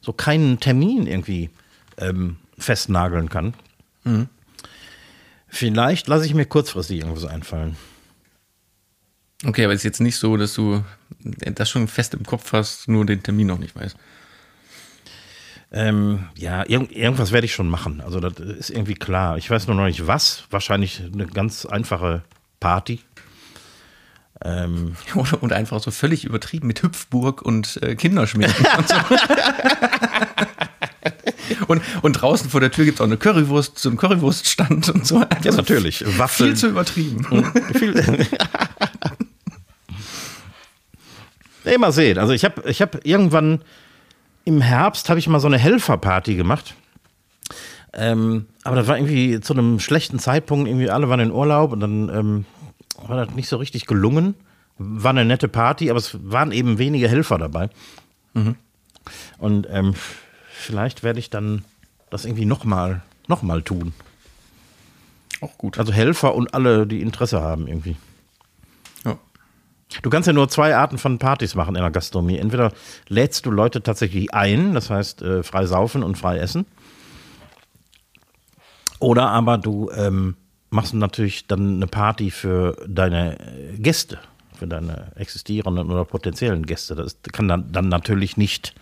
[0.00, 1.50] so keinen Termin irgendwie
[1.98, 3.54] ähm, festnageln kann.
[5.48, 7.76] Vielleicht lasse ich mir kurzfristig irgendwas einfallen.
[9.44, 10.82] Okay, aber es ist jetzt nicht so, dass du
[11.20, 13.96] das schon fest im Kopf hast, nur den Termin noch nicht weißt.
[15.72, 18.00] Ähm, ja, irg irgendwas werde ich schon machen.
[18.00, 19.36] Also das ist irgendwie klar.
[19.36, 20.44] Ich weiß nur noch nicht was.
[20.50, 22.22] Wahrscheinlich eine ganz einfache
[22.60, 23.00] Party.
[24.44, 28.94] Ähm, Oder- Und einfach so völlig übertrieben mit Hüpfburg und äh, Kinderschminken und so.
[31.68, 35.06] und, und draußen vor der Tür gibt es auch eine Currywurst, so einen Currywurststand und
[35.06, 35.24] so.
[35.42, 36.04] ja, natürlich.
[36.18, 36.50] Waffeln.
[36.50, 37.26] Viel zu übertrieben.
[41.64, 42.18] Nee, mal sehen.
[42.18, 43.60] Also ich habe ich hab irgendwann
[44.44, 46.74] im Herbst habe ich mal so eine Helferparty gemacht.
[47.92, 50.68] Ähm, aber das war irgendwie zu einem schlechten Zeitpunkt.
[50.68, 52.44] Irgendwie alle waren in Urlaub und dann ähm,
[53.06, 54.34] war das nicht so richtig gelungen.
[54.78, 57.70] War eine nette Party, aber es waren eben wenige Helfer dabei.
[59.38, 59.94] Und ähm,
[60.50, 61.64] vielleicht werde ich dann
[62.10, 63.92] das irgendwie nochmal noch mal tun.
[65.40, 65.78] Auch gut.
[65.78, 67.96] Also Helfer und alle, die Interesse haben irgendwie.
[69.04, 69.18] Ja.
[70.02, 72.38] Du kannst ja nur zwei Arten von Partys machen in der Gastronomie.
[72.38, 72.72] Entweder
[73.08, 76.66] lädst du Leute tatsächlich ein, das heißt äh, frei saufen und frei essen.
[78.98, 80.36] Oder aber du ähm,
[80.76, 84.18] machst natürlich dann eine Party für deine äh, Gäste,
[84.56, 86.94] für deine existierenden oder potenziellen Gäste.
[86.94, 88.74] Das kann dann, dann natürlich nicht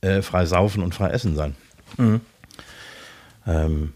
[0.00, 1.54] äh, frei saufen und frei essen sein.
[3.46, 3.92] Ähm,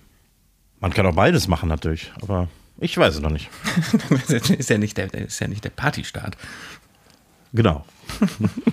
[0.79, 3.49] man kann auch beides machen natürlich, aber ich weiß es noch nicht.
[4.29, 6.37] ist ja nicht der, ist ja nicht der Partystart.
[7.53, 7.85] Genau.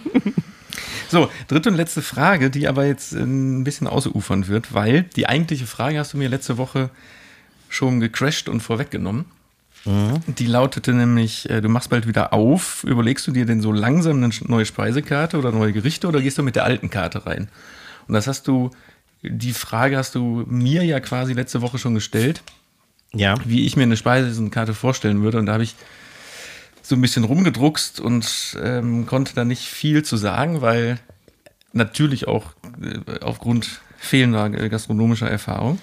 [1.11, 5.27] So, dritte und letzte Frage, die aber jetzt äh, ein bisschen ausufern wird, weil die
[5.27, 6.91] eigentliche Frage hast du mir letzte Woche
[7.69, 9.25] schon gecrashed und vorweggenommen.
[9.85, 14.21] Die lautete nämlich, äh, du machst bald wieder auf, überlegst du dir denn so langsam
[14.21, 17.47] eine neue Speisekarte oder neue Gerichte oder gehst du mit der alten Karte rein?
[18.07, 18.71] Und das hast du,
[19.23, 22.43] die Frage hast du mir ja quasi letzte Woche schon gestellt,
[23.13, 23.35] Ja.
[23.45, 25.37] wie ich mir eine Speisekarte vorstellen würde.
[25.39, 25.75] Und da habe ich
[26.81, 30.99] so ein bisschen rumgedruckst und ähm, konnte da nicht viel zu sagen, weil
[31.71, 32.51] natürlich auch
[32.81, 35.79] äh, aufgrund fehlender äh, gastronomischer Erfahrung.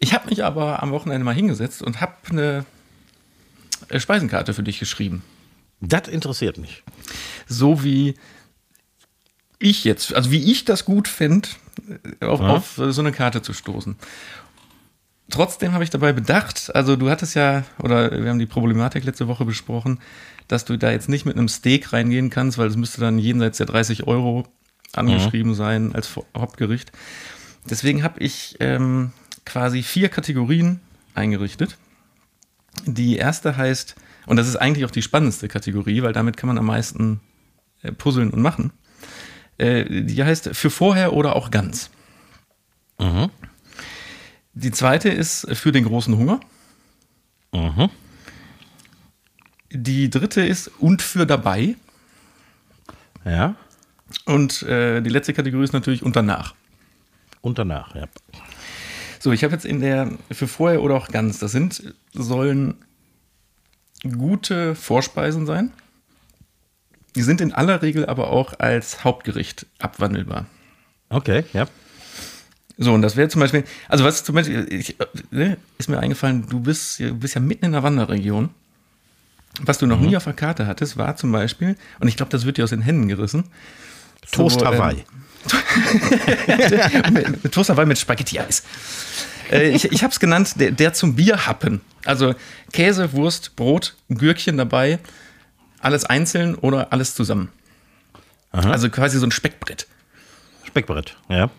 [0.00, 2.64] Ich habe mich aber am Wochenende mal hingesetzt und habe eine
[3.88, 5.22] äh, Speisenkarte für dich geschrieben.
[5.80, 6.82] Das interessiert mich.
[7.46, 8.14] So wie
[9.58, 11.50] ich jetzt, also wie ich das gut fände,
[12.20, 13.96] auf, auf äh, so eine Karte zu stoßen.
[15.30, 19.28] Trotzdem habe ich dabei bedacht, also du hattest ja, oder wir haben die Problematik letzte
[19.28, 20.00] Woche besprochen,
[20.48, 23.58] dass du da jetzt nicht mit einem Steak reingehen kannst, weil es müsste dann jenseits
[23.58, 24.48] der 30 Euro
[24.92, 26.90] angeschrieben sein als Hauptgericht.
[27.68, 29.12] Deswegen habe ich ähm,
[29.44, 30.80] quasi vier Kategorien
[31.14, 31.76] eingerichtet.
[32.86, 36.58] Die erste heißt, und das ist eigentlich auch die spannendste Kategorie, weil damit kann man
[36.58, 37.20] am meisten
[37.82, 38.72] äh, puzzeln und machen.
[39.58, 41.90] Äh, die heißt für vorher oder auch ganz.
[42.98, 43.30] Mhm.
[44.52, 46.40] Die zweite ist für den großen Hunger.
[47.52, 47.90] Mhm.
[49.70, 51.76] Die dritte ist und für dabei.
[53.24, 53.54] Ja.
[54.24, 56.54] Und äh, die letzte Kategorie ist natürlich und danach.
[57.40, 58.06] Und danach, ja.
[59.22, 62.74] So, ich habe jetzt in der für vorher oder auch ganz, das sind, sollen
[64.16, 65.72] gute Vorspeisen sein.
[67.14, 70.46] Die sind in aller Regel aber auch als Hauptgericht abwandelbar.
[71.10, 71.66] Okay, ja.
[72.78, 74.96] So, und das wäre zum Beispiel, also was zum Beispiel, ich,
[75.30, 78.48] ne, ist mir eingefallen, du bist, du bist ja mitten in der Wanderregion.
[79.60, 80.06] Was du noch Mhm.
[80.06, 82.70] nie auf der Karte hattest, war zum Beispiel, und ich glaube, das wird dir aus
[82.70, 83.44] den Händen gerissen.
[84.32, 84.94] Toast so, ähm, Hawaii.
[84.96, 85.06] mit,
[87.42, 88.62] mit Toast Hawaii mit Spaghetti-Eis.
[89.50, 91.80] Äh, ich ich habe es genannt, der, der zum Bierhappen.
[92.04, 92.34] Also
[92.72, 94.98] Käse, Wurst, Brot, Gürkchen dabei,
[95.80, 97.50] alles einzeln oder alles zusammen.
[98.52, 98.70] Aha.
[98.70, 99.86] Also quasi so ein Speckbrett.
[100.64, 101.50] Speckbrett, ja.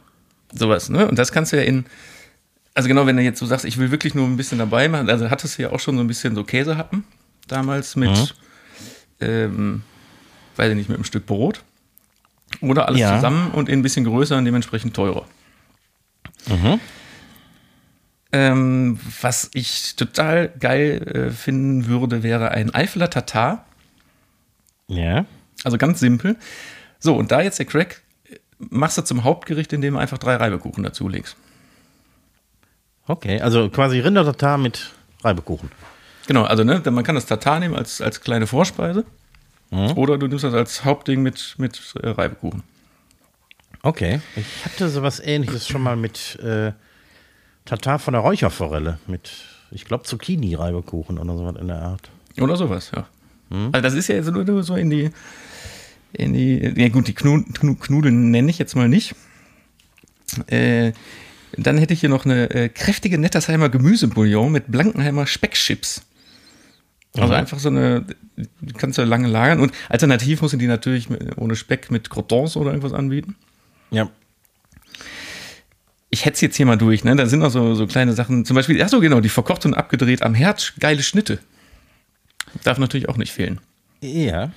[0.53, 1.07] Sowas, ne?
[1.07, 1.85] Und das kannst du ja in,
[2.73, 5.09] also genau, wenn du jetzt so sagst, ich will wirklich nur ein bisschen dabei machen,
[5.09, 7.03] also hattest du ja auch schon so ein bisschen so Käsehappen
[7.47, 8.27] damals mit, Mhm.
[9.21, 9.83] ähm,
[10.57, 11.63] weiß ich nicht, mit einem Stück Brot.
[12.59, 13.15] Oder alles Ja.
[13.15, 15.25] zusammen und ein bisschen größer und dementsprechend teurer.
[16.47, 16.79] Mhm.
[18.33, 23.65] Ähm, was ich total geil äh, finden würde, wäre ein Eifeler Tatar.
[24.87, 25.25] Ja.
[25.63, 26.37] Also ganz simpel.
[26.99, 28.01] So, und da jetzt der Crack,
[28.57, 31.35] machst du zum Hauptgericht, indem du einfach drei Reibekuchen dazulegst.
[33.07, 34.91] Okay, also quasi Rindertatar mit
[35.23, 35.71] Reibekuchen.
[36.27, 39.05] Genau, also ne, man kann das Tatar nehmen als, als kleine Vorspeise.
[39.71, 42.63] Oder du nimmst das als Hauptding mit, mit äh, Reibekuchen.
[43.83, 44.21] Okay.
[44.35, 46.73] Ich hatte sowas ähnliches schon mal mit äh,
[47.65, 48.99] Tatar von der Räucherforelle.
[49.07, 49.31] Mit,
[49.71, 52.09] ich glaube, Zucchini-Reibekuchen oder sowas in der Art.
[52.39, 53.07] Oder sowas, ja.
[53.73, 55.09] Also das ist ja jetzt nur, nur so in die,
[56.13, 59.15] in die, ja gut, die Knu, Knu, Knudeln nenne ich jetzt mal nicht.
[60.47, 60.93] Äh,
[61.57, 66.03] dann hätte ich hier noch eine äh, kräftige Nettersheimer Gemüsebouillon mit Blankenheimer Speckchips.
[67.17, 68.05] Also einfach so eine,
[68.61, 72.55] die kannst du lange lagern und alternativ musst du die natürlich ohne Speck mit Croutons
[72.55, 73.35] oder irgendwas anbieten.
[73.89, 74.09] Ja.
[76.09, 77.15] Ich hetze jetzt hier mal durch, ne?
[77.15, 79.73] Da sind noch so, so kleine Sachen, zum Beispiel, ach so genau, die verkocht und
[79.73, 81.39] abgedreht am Herd, geile Schnitte.
[82.63, 83.59] Darf natürlich auch nicht fehlen.
[84.01, 84.51] Ja.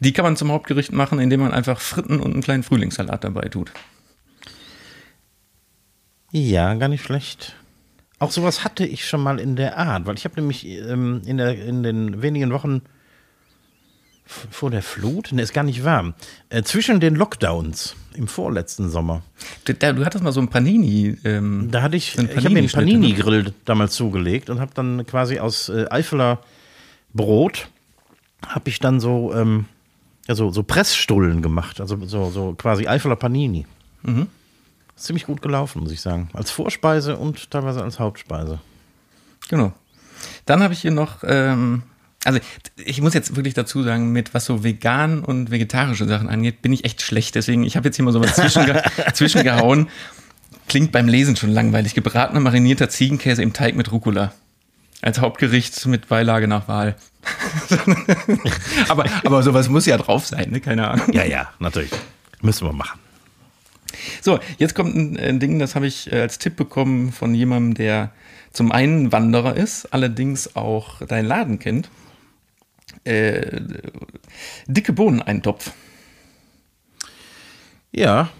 [0.00, 3.48] Die kann man zum Hauptgericht machen, indem man einfach Fritten und einen kleinen Frühlingssalat dabei
[3.48, 3.72] tut.
[6.32, 7.56] Ja, gar nicht schlecht.
[8.20, 11.38] Auch sowas hatte ich schon mal in der Art, weil ich habe nämlich ähm, in,
[11.38, 12.82] der, in den wenigen Wochen
[14.26, 16.14] vor der Flut, ne, ist gar nicht warm,
[16.50, 19.22] äh, zwischen den Lockdowns im vorletzten Sommer,
[19.64, 21.16] Du, da- du hattest mal so ein Panini.
[21.24, 22.72] Ähm, da hatte ich, Sind ich habe mir einen ne?
[22.72, 26.38] Panini-Grill damals zugelegt und habe dann quasi aus äh, Eifeler
[27.12, 27.68] Brot,
[28.46, 29.64] habe ich dann so, ähm,
[30.28, 33.66] ja, so, so Pressstullen gemacht, also so, so quasi Eifeler Panini.
[34.02, 34.28] Mhm.
[35.00, 36.28] Ziemlich gut gelaufen, muss ich sagen.
[36.34, 38.60] Als Vorspeise und teilweise als Hauptspeise.
[39.48, 39.72] genau.
[40.44, 41.84] Dann habe ich hier noch, ähm,
[42.24, 42.38] also
[42.76, 46.74] ich muss jetzt wirklich dazu sagen, mit was so vegan und vegetarische Sachen angeht, bin
[46.74, 47.34] ich echt schlecht.
[47.34, 48.82] Deswegen, ich habe jetzt hier mal so was zwischenge
[49.14, 49.88] zwischengehauen.
[50.68, 51.94] Klingt beim Lesen schon langweilig.
[51.94, 54.34] Gebratener, marinierter Ziegenkäse im Teig mit Rucola.
[55.00, 56.94] Als Hauptgericht mit Beilage nach Wahl.
[58.88, 60.60] aber, aber sowas muss ja drauf sein, ne?
[60.60, 61.10] Keine Ahnung.
[61.14, 61.90] Ja, ja, natürlich.
[62.42, 62.99] Müssen wir machen.
[64.20, 67.74] So, jetzt kommt ein, ein Ding, das habe ich äh, als Tipp bekommen von jemandem,
[67.74, 68.12] der
[68.52, 71.88] zum einen Wanderer ist, allerdings auch deinen Laden kennt.
[73.04, 73.60] Äh,
[74.66, 75.72] dicke Bohneneintopf.
[77.92, 78.30] Ja.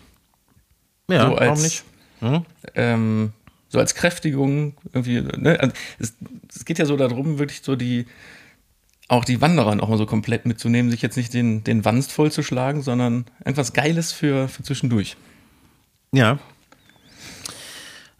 [1.08, 1.84] Ja, So warum als- nicht?
[2.20, 2.44] Hm?
[2.74, 3.32] Ähm,
[3.68, 5.20] so als Kräftigung irgendwie.
[5.22, 5.58] Ne?
[5.60, 6.14] Also es,
[6.54, 8.06] es geht ja so darum, wirklich so die
[9.08, 12.80] auch die Wanderer noch mal so komplett mitzunehmen, sich jetzt nicht den, den Wanst vollzuschlagen,
[12.82, 15.16] sondern irgendwas Geiles für, für zwischendurch.
[16.12, 16.38] Ja.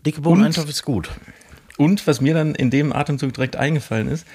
[0.04, 1.10] Dicke Bohneneintopf ist gut.
[1.76, 4.26] Und was mir dann in dem Atemzug direkt eingefallen ist,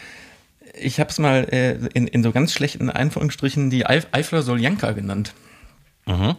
[0.74, 4.92] ich habe es mal äh, in, in so ganz schlechten Anführungsstrichen die Eif Eifler Soljanka
[4.92, 5.34] genannt.
[6.06, 6.36] Mhm.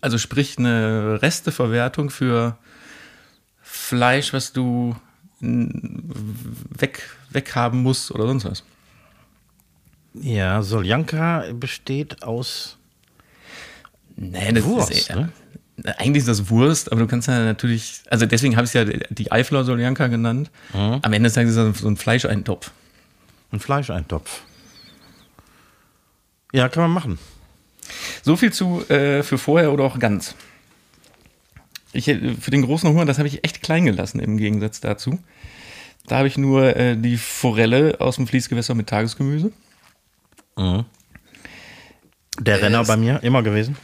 [0.00, 2.58] Also sprich eine Resteverwertung für
[3.62, 4.96] Fleisch, was du
[5.40, 8.64] weg, weghaben musst oder sonst was.
[10.14, 12.78] Ja, Soljanka besteht aus
[14.16, 15.30] Nee, das Wurst, ist, ne?
[15.84, 18.84] Eigentlich ist das Wurst, aber du kannst ja natürlich, also deswegen habe ich es ja
[18.84, 20.50] die Eifler Soljanka genannt.
[20.72, 21.00] Mhm.
[21.02, 22.70] Am Ende des Tages ist das so ein Fleischeintopf.
[23.52, 24.40] ein Fleischeintopf.
[26.52, 27.18] Ja, kann man machen.
[28.22, 30.34] So viel zu äh, für vorher oder auch ganz.
[31.92, 35.18] Ich, äh, für den großen Hunger, das habe ich echt klein gelassen im Gegensatz dazu.
[36.06, 39.52] Da habe ich nur äh, die Forelle aus dem Fließgewässer mit Tagesgemüse.
[42.38, 43.76] Der Renner es- bei mir immer gewesen.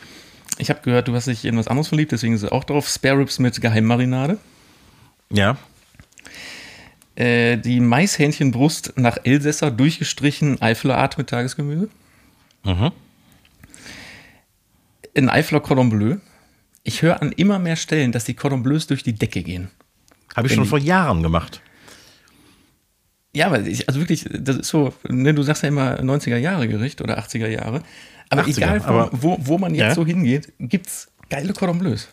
[0.63, 2.89] Ich habe gehört, du hast dich in was anderes verliebt, deswegen ist es auch drauf.
[2.89, 4.39] Spare Ribs mit Geheimmarinade.
[5.29, 5.57] Ja.
[7.17, 11.89] Äh, die Maishähnchenbrust nach Elsässer durchgestrichen Eifeler Art mit Tagesgemüse.
[12.63, 12.93] Mhm.
[15.17, 16.19] Ein Eifeler Cordon Bleu.
[16.85, 19.69] Ich höre an immer mehr Stellen, dass die Cordon Bleus durch die Decke gehen.
[20.37, 21.61] Habe ich Wenn schon die- vor Jahren gemacht.
[23.35, 26.69] Ja, weil ich, also wirklich, das ist so, ne, du sagst ja immer 90er Jahre
[26.69, 27.83] Gericht oder 80er Jahre.
[28.33, 29.95] Aber 80er, egal, wo, aber- wo, wo man jetzt Ja.
[29.95, 32.09] so hingeht, gibt's geile Cordon Bleus.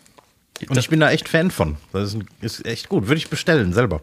[0.68, 1.78] Und ich bin da echt Fan von.
[1.92, 3.06] Das ist, ist echt gut.
[3.06, 4.02] Würde ich bestellen selber.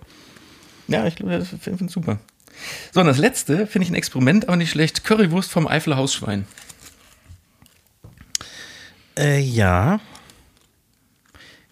[0.88, 2.20] Ja, ich glaube, das finde ich super.
[2.92, 5.04] So, und das letzte finde ich ein Experiment, aber nicht schlecht.
[5.04, 6.48] Currywurst vom Eifeler Hausschwein.
[9.18, 10.00] Äh, ja.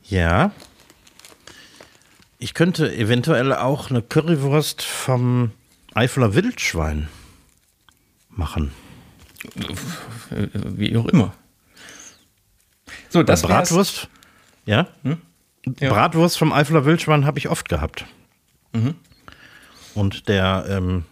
[0.04, 0.52] Ja.
[2.38, 5.52] Ich könnte eventuell auch eine Currywurst vom
[5.96, 7.08] Eifeler Wildschwein
[8.30, 8.72] machen.
[10.76, 11.34] Wie auch immer.
[13.10, 13.70] So, das wär's.
[13.70, 14.10] Bratwurst.
[14.66, 14.88] Ja?
[15.80, 15.90] Ja.
[15.90, 18.06] Bratwurst vom Eifeler Wildschwein habe ich oft gehabt.
[18.74, 18.96] Mhm.
[19.94, 21.06] Und der ähm,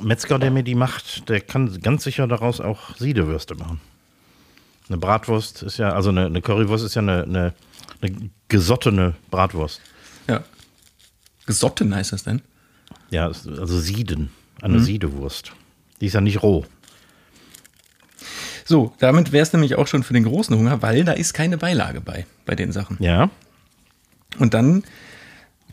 [0.00, 3.80] Metzger, der mir die macht, der kann ganz sicher daraus auch Siedewürste machen.
[4.88, 7.54] Eine Bratwurst ist ja, also eine, eine Currywurst ist ja eine, eine,
[8.02, 9.80] eine gesottene Bratwurst.
[10.28, 10.42] Ja.
[11.46, 12.42] Gesotten heißt das denn?
[13.10, 14.82] Ja, also Sieden, eine Mhm.
[14.84, 15.52] Siedewurst.
[16.00, 16.66] Die ist ja nicht roh.
[18.64, 21.58] So, damit wäre es nämlich auch schon für den großen Hunger, weil da ist keine
[21.58, 22.96] Beilage bei, bei den Sachen.
[23.00, 23.30] Ja,
[24.38, 24.84] Und dann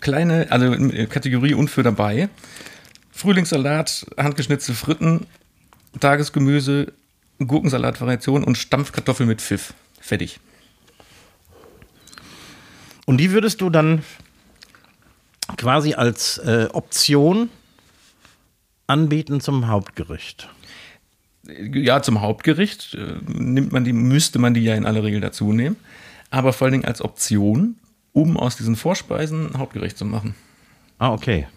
[0.01, 0.71] kleine, also
[1.08, 2.30] Kategorie und für dabei.
[3.12, 5.25] Frühlingssalat, handgeschnitzte Fritten,
[5.99, 6.93] Tagesgemüse,
[7.39, 9.73] Gurkensalat-Variation und Stampfkartoffel mit Pfiff.
[9.99, 10.39] Fertig.
[13.06, 14.04] Und die würdest du dann
[15.58, 17.49] quasi als äh, Option
[18.88, 20.49] anbieten zum Hauptgericht.
[21.43, 25.54] Ja, zum Hauptgericht äh, nimmt man die, müsste man die ja in aller Regel dazu
[25.54, 25.75] nehmen.
[26.30, 27.75] Aber vor allen Dingen als Option,
[28.13, 30.36] um aus diesen Vorspeisen ein Hauptgericht zu machen.
[30.97, 31.47] Ah, okay.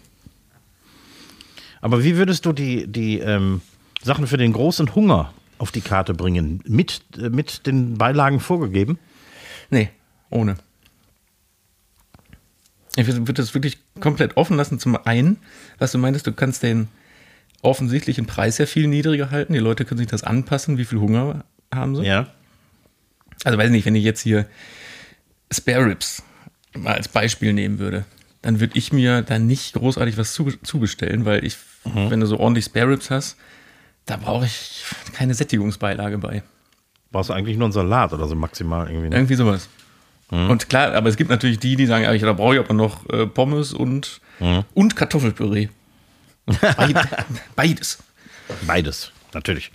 [1.81, 3.61] Aber wie würdest du die, die ähm,
[4.01, 6.63] Sachen für den großen Hunger auf die Karte bringen?
[6.65, 8.97] Mit, äh, mit den Beilagen vorgegeben?
[9.69, 9.89] Nee,
[10.31, 10.57] ohne.
[12.95, 14.79] Ich würde das wirklich komplett offen lassen.
[14.79, 15.37] Zum einen,
[15.77, 16.87] was du meintest, du kannst den
[17.65, 19.53] offensichtlichen Preis ja viel niedriger halten.
[19.53, 22.03] Die Leute können sich das anpassen, wie viel Hunger haben sie.
[22.03, 22.27] Ja.
[23.43, 24.45] Also weiß nicht, wenn ich jetzt hier
[25.51, 26.23] Spare Ribs
[26.77, 28.05] mal als Beispiel nehmen würde,
[28.41, 32.39] dann würde ich mir da nicht großartig was zu, zubestellen, weil ich, wenn du so
[32.39, 33.37] ordentlich Spare Ribs hast,
[34.05, 36.43] da brauche ich keine Sättigungsbeilage bei.
[37.11, 39.09] Brauchst du eigentlich nur einen Salat oder so maximal irgendwie.
[39.09, 39.15] Ne?
[39.15, 39.69] Irgendwie sowas.
[40.31, 42.73] Und klar, aber es gibt natürlich die, die sagen, ja, ich- da brauche ich aber
[42.73, 44.21] noch äh, Pommes und,
[44.73, 45.69] und Kartoffelpüree.
[46.45, 46.95] Beid,
[47.55, 47.97] beides.
[48.67, 49.71] Beides, natürlich.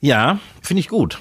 [0.00, 1.18] Ja, finde ich gut.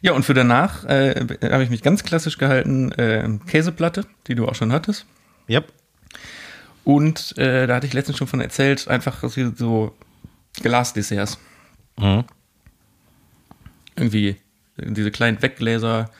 [0.00, 4.48] Ja, und für danach äh, habe ich mich ganz klassisch gehalten, äh, Käseplatte, die du
[4.48, 5.06] auch schon hattest.
[5.46, 5.62] Ja.
[6.84, 9.22] Und äh, da hatte ich letztens schon von erzählt, einfach
[9.56, 9.94] so-
[10.60, 11.38] Glasdesserts.
[11.98, 12.24] Mhm.
[13.96, 14.36] Irgendwie
[14.76, 16.10] diese kleinen Weggläser,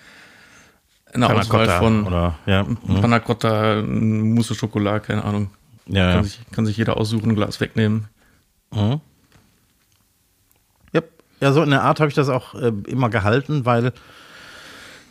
[1.13, 2.63] eine Panna Auswahl von oder ja.
[2.63, 3.01] Mhm.
[3.01, 5.51] Panna Cotta, Mousse Schokolade, keine Ahnung.
[5.87, 6.15] Ja.
[6.15, 8.09] Kann, sich, kann sich jeder aussuchen, ein Glas wegnehmen.
[8.73, 9.01] Mhm.
[10.93, 11.03] Ja,
[11.41, 13.93] ja, so in der Art habe ich das auch äh, immer gehalten, weil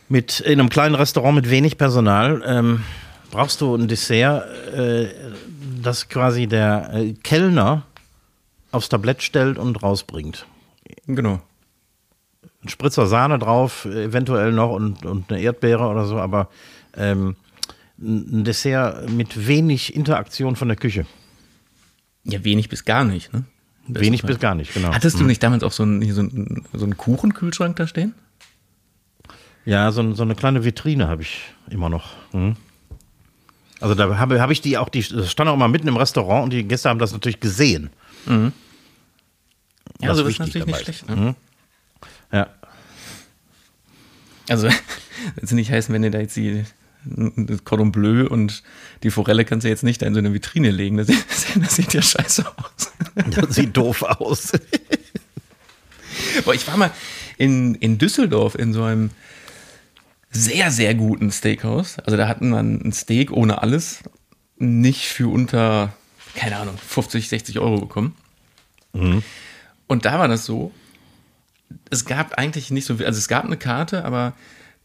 [0.08, 2.82] mit in einem kleinen Restaurant mit wenig Personal ähm,
[3.30, 5.08] brauchst du ein Dessert, äh,
[5.82, 7.82] das quasi der äh, Kellner
[8.72, 10.46] aufs Tablett stellt und rausbringt.
[11.06, 11.40] Genau.
[12.62, 16.48] Ein Spritzer Sahne drauf, eventuell noch und, und eine Erdbeere oder so, aber
[16.96, 17.36] ähm,
[18.02, 21.06] ein Dessert mit wenig Interaktion von der Küche.
[22.24, 23.44] Ja, wenig bis gar nicht, ne?
[23.88, 24.92] Wenig bis gar nicht, genau.
[24.92, 28.14] Hattest du nicht damals auch so einen, so einen, so einen Kuchenkühlschrank da stehen?
[29.64, 32.12] Ja, so, so eine kleine Vitrine habe ich immer noch.
[32.32, 32.56] Mhm.
[33.80, 36.44] Also da habe hab ich die auch, die das stand auch mal mitten im Restaurant
[36.44, 37.90] und die Gäste haben das natürlich gesehen.
[38.26, 38.52] Ja,
[40.00, 41.08] Was also das ist natürlich nicht schlecht.
[41.08, 41.34] Ne?
[42.30, 42.48] Ja.
[44.48, 44.68] Also,
[45.36, 46.72] wenn sie nicht heißen, wenn ihr da jetzt die das
[47.64, 48.62] Cordon Bleu und
[49.02, 50.96] die Forelle kannst du jetzt nicht da in so eine Vitrine legen.
[50.98, 51.24] Das, sieht-
[51.62, 52.92] das sieht ja scheiße aus.
[53.30, 54.52] Das sieht doof aus.
[56.44, 56.90] Boah, ich war mal
[57.38, 59.10] in, in Düsseldorf in so einem
[60.30, 61.98] sehr, sehr guten Steakhouse.
[62.00, 63.98] Also da hatten wir ein Steak ohne alles
[64.56, 65.92] nicht für unter,
[66.34, 68.14] keine Ahnung, 50, 60 Euro bekommen.
[68.92, 70.72] Und da war das so,
[71.90, 73.06] es gab eigentlich nicht so viel.
[73.06, 74.34] Also es gab eine Karte, aber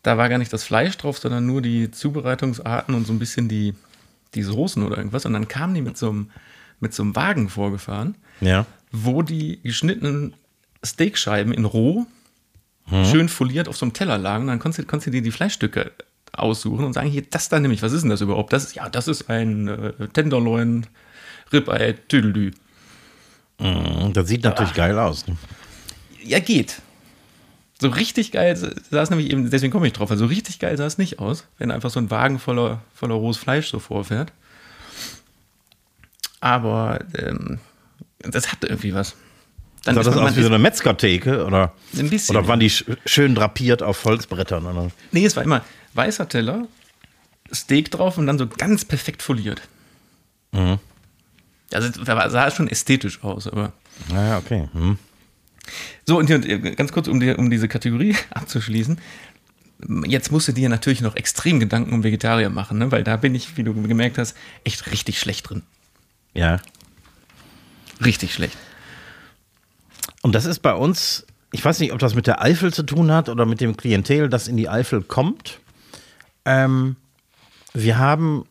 [0.08, 3.50] da war gar nicht das Fleisch drauf, sondern nur die Zubereitungsarten und so ein bisschen
[3.50, 3.74] die,
[4.36, 5.26] die Soßen oder irgendwas.
[5.26, 6.30] Und dann kamen die mit so einem,
[6.80, 8.66] mit so einem Wagen vorgefahren, Ja.
[8.92, 10.34] wo die geschnittenen
[10.84, 12.06] Steakscheiben in roh
[13.04, 14.44] schön foliert auf so einem Teller lagen.
[14.44, 15.92] Und dann konntest, du- konntest du dir die Fleischstücke
[16.32, 18.54] aussuchen und sagen, hier, das da nämlich, was ist denn das überhaupt?
[18.54, 20.86] Das ist, ja, das ist ein äh, Tenderloin,
[21.52, 22.52] Ribeye, Tüdelü.
[23.60, 25.28] Mhm, Das sieht natürlich geil aus.
[25.28, 25.36] Ne?
[26.24, 26.82] Ja, geht.
[27.80, 30.76] So richtig geil sah es nämlich eben, deswegen komme ich drauf, also so richtig geil
[30.78, 34.32] sah es nicht aus, wenn einfach so ein Wagen voller, voller rohes Fleisch so vorfährt.
[36.40, 37.60] Aber ähm,
[38.20, 39.16] das hat irgendwie was.
[39.84, 41.46] Dann Sah ist das aus wie so eine Metzgertheke?
[41.46, 44.66] Oder, Ein bisschen, oder waren die sch schön drapiert auf Holzbrettern?
[44.66, 44.92] Oder?
[45.12, 45.64] Nee, es war immer
[45.94, 46.68] weißer Teller,
[47.54, 49.62] Steak drauf und dann so ganz perfekt foliert.
[50.52, 50.80] Mhm.
[51.72, 53.74] Also es war- sah schon ästhetisch aus, aber.
[54.10, 54.68] Naja, okay.
[54.74, 54.98] Hm.
[56.06, 56.28] So, und
[56.76, 59.00] ganz kurz, um, die, um diese Kategorie abzuschließen.
[60.06, 62.92] Jetzt musst du dir natürlich noch extrem Gedanken um Vegetarier machen, ne?
[62.92, 65.62] weil da bin ich, wie du gemerkt hast, echt richtig schlecht drin.
[66.34, 66.60] Ja.
[68.04, 68.58] Richtig schlecht.
[70.22, 73.12] Und das ist bei uns, ich weiß nicht, ob das mit der Eifel zu tun
[73.12, 75.60] hat oder mit dem Klientel, das in die Eifel kommt.
[76.46, 76.96] Ähm,
[77.74, 78.46] wir haben,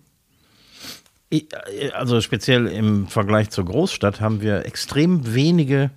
[1.92, 5.90] also speziell im Vergleich zur Großstadt, haben wir extrem wenige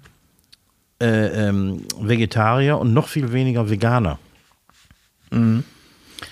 [1.02, 4.20] äh, ähm, Vegetarier und noch viel weniger Veganer.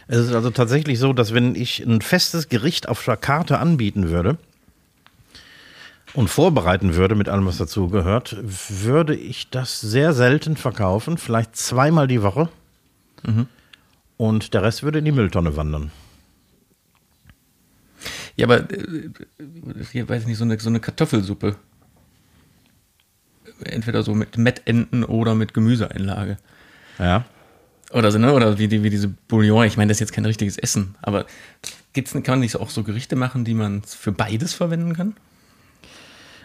[0.07, 4.09] Es ist also tatsächlich so, dass wenn ich ein festes Gericht auf der Karte anbieten
[4.09, 4.38] würde,
[6.18, 11.55] und vorbereiten würde mit allem, was dazu gehört, würde ich das sehr selten verkaufen, vielleicht
[11.55, 12.49] zweimal die Woche.
[14.18, 15.91] Und der Rest würde in die Mülltonne wandern.
[18.36, 19.09] Ja, aber äh,
[19.91, 21.55] hier weiß ich nicht, so eine, so eine Kartoffelsuppe.
[23.63, 26.37] Entweder so mit Mettenten oder mit Gemüseeinlage.
[26.99, 27.25] Ja.
[27.91, 28.33] Oder so, ne?
[28.33, 29.65] Oder wie, die, wie diese Bouillon.
[29.65, 31.25] Ich meine, das ist jetzt kein richtiges Essen, aber
[31.93, 35.15] gibt's, kann man nicht auch so Gerichte machen, die man für beides verwenden kann?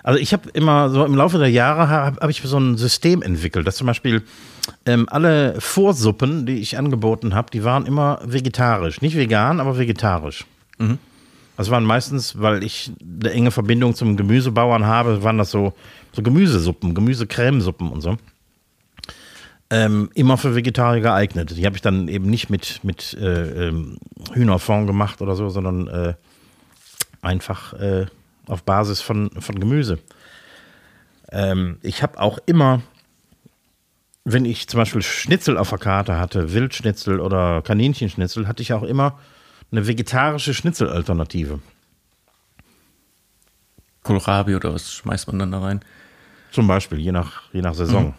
[0.05, 3.23] Also ich habe immer so im Laufe der Jahre habe hab ich so ein System
[3.23, 4.23] entwickelt, dass zum Beispiel
[4.85, 9.01] ähm, alle Vorsuppen, die ich angeboten habe, die waren immer vegetarisch.
[9.01, 10.45] Nicht vegan, aber vegetarisch.
[11.57, 15.75] Das waren meistens, weil ich eine enge Verbindung zum Gemüsebauern habe, waren das so,
[16.13, 18.17] so Gemüsesuppen, Gemüsecremesuppen und so.
[19.71, 21.57] Ähm, immer für Vegetarier geeignet.
[21.57, 23.97] Die habe ich dann eben nicht mit, mit äh, ähm,
[24.33, 26.15] Hühnerfond gemacht oder so, sondern äh,
[27.23, 28.07] einfach äh,
[28.47, 29.99] auf Basis von, von Gemüse.
[31.31, 32.83] Ähm, ich habe auch immer,
[34.25, 38.83] wenn ich zum Beispiel Schnitzel auf der Karte hatte, Wildschnitzel oder Kaninchenschnitzel, hatte ich auch
[38.83, 39.19] immer
[39.71, 41.61] eine vegetarische Schnitzelalternative.
[44.03, 45.81] Kohlrabi oder was schmeißt man dann da rein?
[46.53, 48.15] Zum Beispiel, je nach, je nach Saison.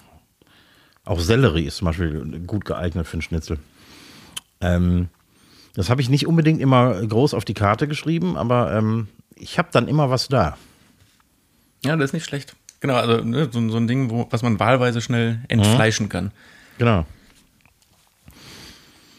[1.06, 3.60] Auch Sellerie ist zum Beispiel gut geeignet für einen Schnitzel.
[4.60, 5.10] Ähm,
[5.76, 9.70] das habe ich nicht unbedingt immer groß auf die Karte geschrieben, aber ähm, ich habe
[9.72, 10.58] dann immer was da.
[11.84, 12.56] Ja, das ist nicht schlecht.
[12.80, 16.32] Genau, also ne, so, so ein Ding, wo, was man wahlweise schnell entfleischen kann.
[16.78, 17.06] Genau.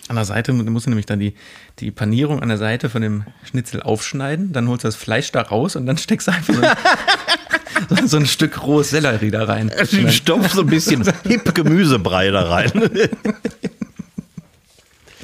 [0.08, 1.34] An der Seite musst du nämlich dann die,
[1.78, 5.40] die Panierung an der Seite von dem Schnitzel aufschneiden, dann holst du das Fleisch da
[5.40, 6.60] raus und dann steckst du einfach so,
[8.06, 9.70] so, ein Stück rohes Sellerie da rein.
[10.10, 12.72] Stopf so ein bisschen hip Gemüsebrei da rein.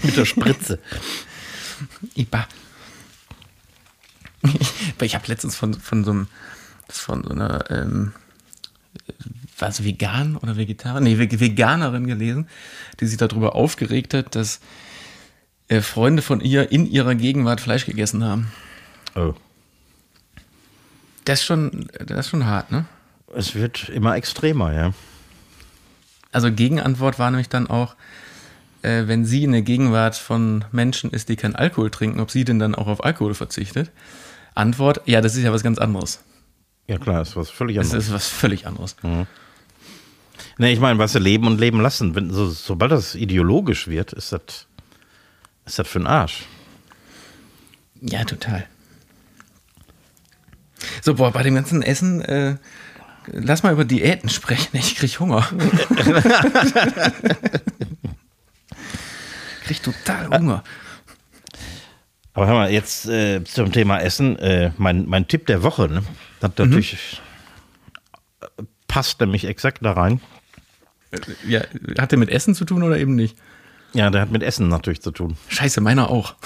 [0.03, 0.79] Mit der Spritze.
[2.15, 2.47] Iba.
[5.03, 6.29] Ich habe letztens von, von so einem,
[6.89, 8.13] von so einer, ähm,
[9.59, 11.01] was, vegan oder Vegetarier?
[11.01, 12.49] Nee, Ve- Veganerin gelesen,
[13.01, 14.61] die sich darüber aufgeregt hat, dass
[15.69, 18.51] äh, Freunde von ihr in ihrer Gegenwart Fleisch gegessen haben.
[19.15, 19.35] Oh.
[21.25, 22.85] Das ist schon, das ist schon hart, ne?
[23.35, 24.93] Es wird immer extremer, ja.
[26.33, 27.95] Also Gegenantwort war nämlich dann auch,
[28.83, 32.45] äh, wenn sie in der Gegenwart von Menschen ist, die keinen Alkohol trinken, ob sie
[32.45, 33.91] denn dann auch auf Alkohol verzichtet.
[34.55, 36.21] Antwort, ja, das ist ja was ganz anderes.
[36.87, 38.07] Ja, klar, ist was völlig Das anderes.
[38.07, 38.97] ist was völlig anderes.
[40.59, 42.15] Nee, ich meine, was sie leben und leben lassen.
[42.15, 44.67] Wenn, so, sobald das ideologisch wird, ist das,
[45.67, 46.45] ist das für den Arsch.
[48.01, 48.67] Ja, total.
[51.03, 52.57] So, boah, bei dem ganzen Essen, äh,
[53.27, 54.77] lass mal über Diäten sprechen.
[54.77, 55.49] Ich krieg Hunger.
[59.65, 60.65] krieg total Hunger.
[62.33, 64.39] Aber hör mal, jetzt äh, zum Thema Essen.
[64.39, 66.03] Äh, mein, mein Tipp der Woche, ne?
[66.41, 67.21] Das natürlich
[68.41, 68.47] äh,
[68.89, 70.21] passt nämlich exakt da rein.
[71.47, 71.63] Ja,
[71.99, 73.37] hat der mit Essen zu tun oder eben nicht?
[73.93, 75.37] Ja, der hat mit Essen natürlich zu tun.
[75.49, 76.37] Scheiße, meiner auch.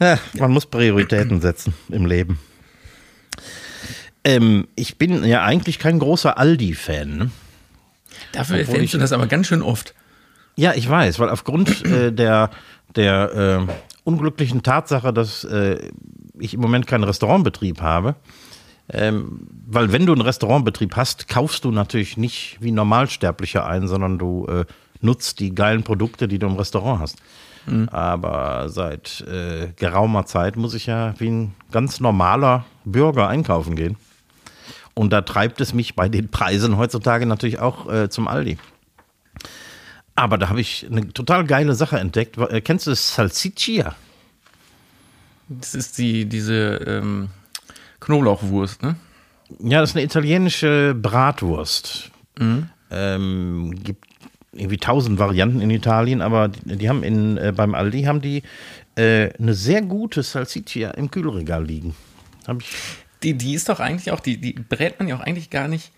[0.00, 2.38] Ja, man muss Prioritäten setzen im Leben.
[4.24, 7.16] Ähm, ich bin ja eigentlich kein großer Aldi-Fan.
[7.16, 7.30] Ne?
[8.32, 9.94] Dafür erwähnst ich- du das aber ganz schön oft.
[10.56, 12.50] Ja, ich weiß, weil aufgrund äh, der,
[12.96, 13.72] der äh,
[14.04, 15.78] unglücklichen Tatsache, dass äh,
[16.38, 18.16] ich im Moment keinen Restaurantbetrieb habe,
[18.90, 24.18] ähm, weil wenn du einen Restaurantbetrieb hast, kaufst du natürlich nicht wie Normalsterblicher ein, sondern
[24.18, 24.64] du äh,
[25.00, 27.18] nutzt die geilen Produkte, die du im Restaurant hast.
[27.90, 33.96] Aber seit äh, geraumer Zeit muss ich ja wie ein ganz normaler Bürger einkaufen gehen.
[34.94, 38.58] Und da treibt es mich bei den Preisen heutzutage natürlich auch äh, zum Aldi.
[40.14, 42.36] Aber da habe ich eine total geile Sache entdeckt.
[42.38, 43.94] Äh, Kennst du das Salsiccia?
[45.48, 47.28] Das ist die, diese ähm,
[48.00, 48.96] Knoblauchwurst, ne?
[49.60, 52.10] Ja, das ist eine italienische Bratwurst.
[52.90, 54.07] Ähm, gibt
[54.52, 58.42] irgendwie tausend Varianten in Italien, aber die, die haben in, äh, beim Aldi haben die
[58.96, 61.94] äh, eine sehr gute Salsiccia im Kühlregal liegen.
[62.46, 62.68] Hab ich,
[63.22, 65.92] Die, die ist doch eigentlich auch, die, die brät man ja auch eigentlich gar nicht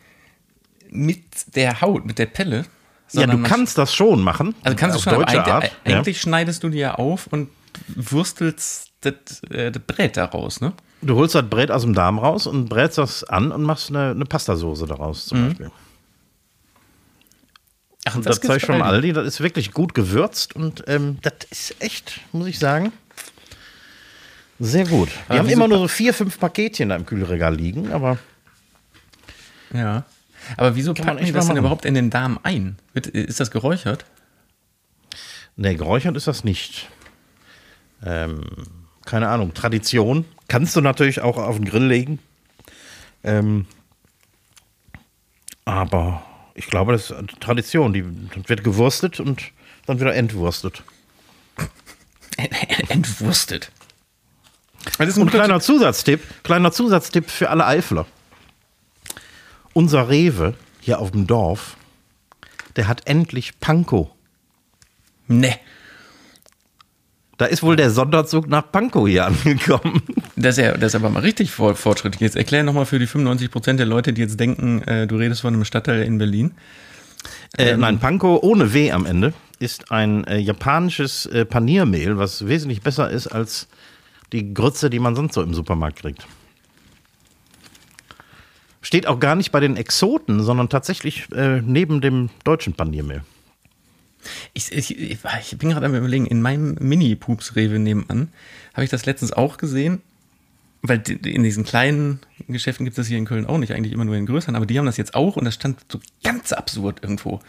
[0.90, 2.66] mit der Haut, mit der Pelle.
[3.12, 4.54] ja, du kannst das schon machen.
[4.62, 5.72] Also kannst du schon, aber deutsche eigentlich, Art.
[5.86, 5.96] ja.
[5.96, 7.48] eigentlich schneidest du die ja auf und
[7.94, 10.72] wurstelst das, äh, das Brät daraus, ne?
[11.02, 14.10] Du holst das Brät aus dem Darm raus und brätst das an und machst eine,
[14.10, 15.70] eine Pastasoße daraus zum Beispiel.
[18.06, 21.34] Ach, Und das, zeige ich schon Aldi, das ist wirklich gut gewürzt und ähm, das
[21.50, 22.92] ist echt, muss ich sagen,
[24.58, 25.08] sehr gut.
[25.08, 28.18] Wir Aber haben immer nur so vier, fünf Paketchen da im Kühlregal liegen, aber
[29.72, 30.04] Ja.
[30.56, 32.76] Aber wieso Kann man packen die das denn überhaupt in den Darm ein?
[32.94, 34.04] Ist das geräuchert?
[35.56, 36.88] ne, geräuchert ist das nicht.
[38.04, 38.42] Ähm,
[39.04, 40.24] keine Ahnung, Tradition.
[40.48, 42.18] Kannst du natürlich auch auf den Grill legen.
[43.22, 43.66] Ähm,
[45.64, 46.22] aber
[46.60, 47.94] ich glaube, das ist eine Tradition.
[47.94, 48.04] Die
[48.46, 49.42] wird gewurstet und
[49.86, 50.82] dann wieder entwurstet.
[52.88, 53.72] Entwurstet.
[54.98, 58.04] Das ist ein Und kleiner Zusatztipp, kleiner Zusatztipp für alle Eifler.
[59.72, 61.78] Unser Rewe hier auf dem Dorf,
[62.76, 64.08] der hat endlich Pankow.
[65.28, 65.58] Ne.
[67.40, 70.02] Da ist wohl der Sonderzug nach Pankow hier angekommen.
[70.36, 72.20] Das ist, ja, das ist aber mal richtig fortschrittlich.
[72.20, 75.54] Jetzt erklär nochmal für die 95% der Leute, die jetzt denken, äh, du redest von
[75.54, 76.52] einem Stadtteil in Berlin.
[77.56, 82.82] Äh, nein, Panko ohne W am Ende ist ein äh, japanisches äh, Paniermehl, was wesentlich
[82.82, 83.68] besser ist als
[84.34, 86.26] die Grütze, die man sonst so im Supermarkt kriegt.
[88.82, 93.22] Steht auch gar nicht bei den Exoten, sondern tatsächlich äh, neben dem deutschen Paniermehl.
[94.52, 98.28] Ich, ich, ich, bin gerade am überlegen, in meinem Mini-Pups-Rewe nebenan
[98.74, 100.02] habe ich das letztens auch gesehen,
[100.82, 104.04] weil in diesen kleinen Geschäften gibt es das hier in Köln auch nicht, eigentlich immer
[104.04, 107.00] nur in größeren, aber die haben das jetzt auch und das stand so ganz absurd
[107.02, 107.40] irgendwo.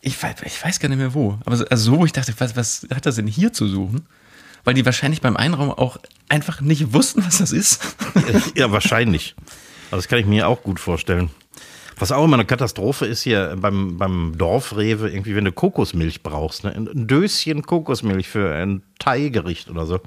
[0.00, 2.56] Ich weiß, ich weiß gar nicht mehr wo, aber so, also so, ich dachte, was,
[2.56, 4.06] was hat das denn hier zu suchen?
[4.64, 7.80] Weil die wahrscheinlich beim Einraum auch einfach nicht wussten, was das ist.
[8.54, 9.34] ja, wahrscheinlich.
[9.90, 11.30] Also das kann ich mir auch gut vorstellen.
[11.98, 16.64] Was auch immer eine Katastrophe ist hier beim, beim Dorfrewe, irgendwie, wenn du Kokosmilch brauchst,
[16.64, 16.72] ne?
[16.74, 20.00] ein Döschen Kokosmilch für ein Thai-Gericht oder so.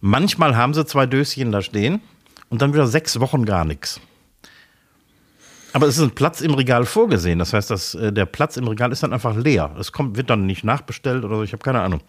[0.00, 2.00] Manchmal haben sie zwei Döschen da stehen
[2.50, 4.00] und dann wieder sechs Wochen gar nichts.
[5.72, 7.38] Aber es ist ein Platz im Regal vorgesehen.
[7.38, 9.74] Das heißt, dass, äh, der Platz im Regal ist dann einfach leer.
[9.78, 11.42] Es kommt, wird dann nicht nachbestellt oder so.
[11.42, 12.02] Ich habe keine Ahnung.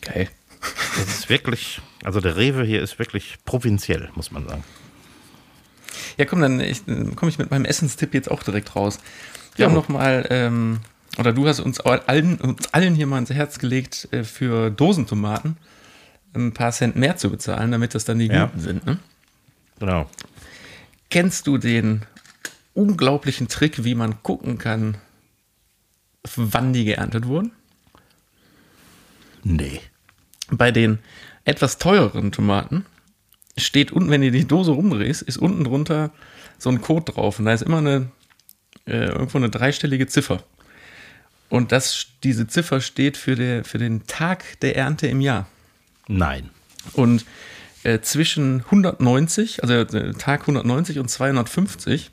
[0.00, 0.30] Geil.
[0.96, 4.64] Das ist wirklich, also der Rewe hier ist wirklich provinziell, muss man sagen.
[6.16, 8.98] Ja, komm, dann dann komme ich mit meinem Essenstipp jetzt auch direkt raus.
[9.54, 9.68] Wir Ja.
[9.68, 10.80] haben noch mal, ähm,
[11.18, 15.56] oder du hast uns allen, uns allen hier mal ins Herz gelegt, äh, für Dosentomaten
[16.34, 18.46] ein paar Cent mehr zu bezahlen, damit das dann die Ja.
[18.46, 18.86] guten sind.
[18.86, 18.98] Ne?
[19.78, 20.08] Genau.
[21.10, 22.02] Kennst du den
[22.74, 24.98] unglaublichen Trick, wie man gucken kann,
[26.34, 27.52] wann die geerntet wurden?
[29.44, 29.80] Nee.
[30.50, 30.98] Bei den
[31.44, 32.84] etwas teureren Tomaten
[33.58, 36.10] steht unten, wenn du die Dose rumdrehst, ist unten drunter
[36.58, 37.38] so ein Code drauf.
[37.38, 38.10] Und da ist immer eine,
[38.86, 40.42] äh, irgendwo eine dreistellige Ziffer.
[41.48, 45.46] Und das, diese Ziffer steht für, der, für den Tag der Ernte im Jahr.
[46.08, 46.50] Nein.
[46.92, 47.24] Und
[47.82, 52.10] äh, zwischen 190, also äh, Tag 190 und 250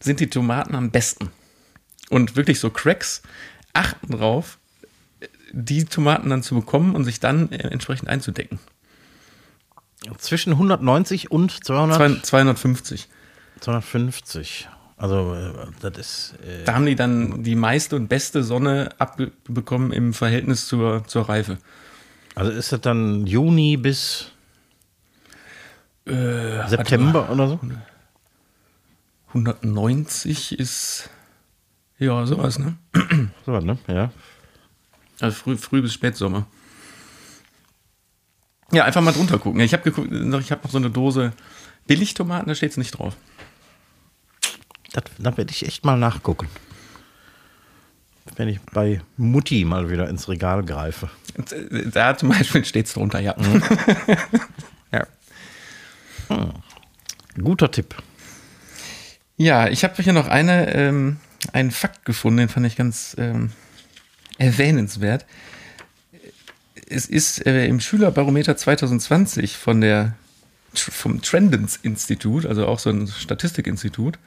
[0.00, 1.30] sind die Tomaten am besten.
[2.10, 3.22] Und wirklich so Cracks
[3.72, 4.58] achten drauf,
[5.52, 8.58] die Tomaten dann zu bekommen und sich dann äh, entsprechend einzudecken.
[10.18, 13.08] Zwischen 190 und 200, Zwei- 250.
[13.60, 14.68] 250.
[14.96, 16.34] Also, äh, das ist.
[16.44, 21.28] Äh, Da haben die dann die meiste und beste Sonne abbekommen im Verhältnis zur, zur
[21.28, 21.58] Reife.
[22.34, 24.32] also, ist das dann Juni bis
[26.06, 27.60] Äh, September oder so?
[29.34, 31.10] 190 ist
[31.98, 32.76] ja sowas, ne?
[33.44, 33.78] So was, ne?
[33.88, 34.10] Ja.
[35.20, 36.46] Also früh, früh bis Spätsommer.
[38.72, 39.60] Ja, einfach mal drunter gucken.
[39.60, 41.32] Ich habe geguckt, ich habe noch so eine Dose
[41.86, 43.16] Billigtomaten, da steht es nicht drauf.
[44.92, 46.48] Das, da werde ich echt mal nachgucken.
[48.36, 51.10] Wenn ich bei Mutti mal wieder ins Regal greife.
[51.92, 53.34] Da zum Beispiel steht es drunter, ja.
[53.38, 53.62] Mhm.
[54.92, 55.06] ja.
[56.28, 56.52] Hm.
[57.42, 57.94] Guter Tipp.
[59.36, 61.18] Ja, ich habe hier noch eine, ähm,
[61.52, 63.50] einen Fakt gefunden, den fand ich ganz ähm,
[64.36, 65.24] erwähnenswert.
[66.88, 70.14] Es ist äh, im Schülerbarometer 2020 von der,
[70.74, 74.18] vom Trendens-Institut, also auch so ein Statistikinstitut,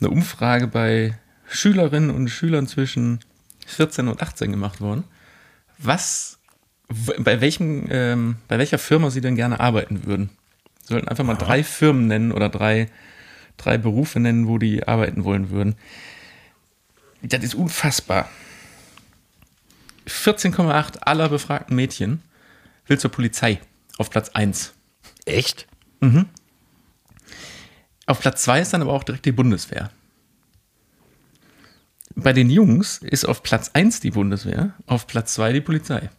[0.00, 1.18] eine Umfrage bei
[1.48, 3.20] Schülerinnen und Schülern zwischen
[3.66, 5.04] 14 und 18 gemacht worden,
[5.78, 6.38] was,
[7.18, 10.30] bei, welchem, ähm, bei welcher Firma sie denn gerne arbeiten würden.
[10.82, 11.44] Sie sollten einfach mal Aha.
[11.44, 12.88] drei Firmen nennen oder drei
[13.58, 15.74] drei Berufe nennen, wo die arbeiten wollen würden.
[17.20, 18.30] Das ist unfassbar.
[20.08, 22.22] 14,8 aller befragten Mädchen
[22.86, 23.60] will zur Polizei
[23.98, 24.74] auf Platz 1.
[25.24, 25.66] Echt?
[26.00, 26.26] Mhm.
[28.06, 29.90] Auf Platz 2 ist dann aber auch direkt die Bundeswehr.
[32.14, 36.10] Bei den Jungs ist auf Platz 1 die Bundeswehr, auf Platz 2 die Polizei.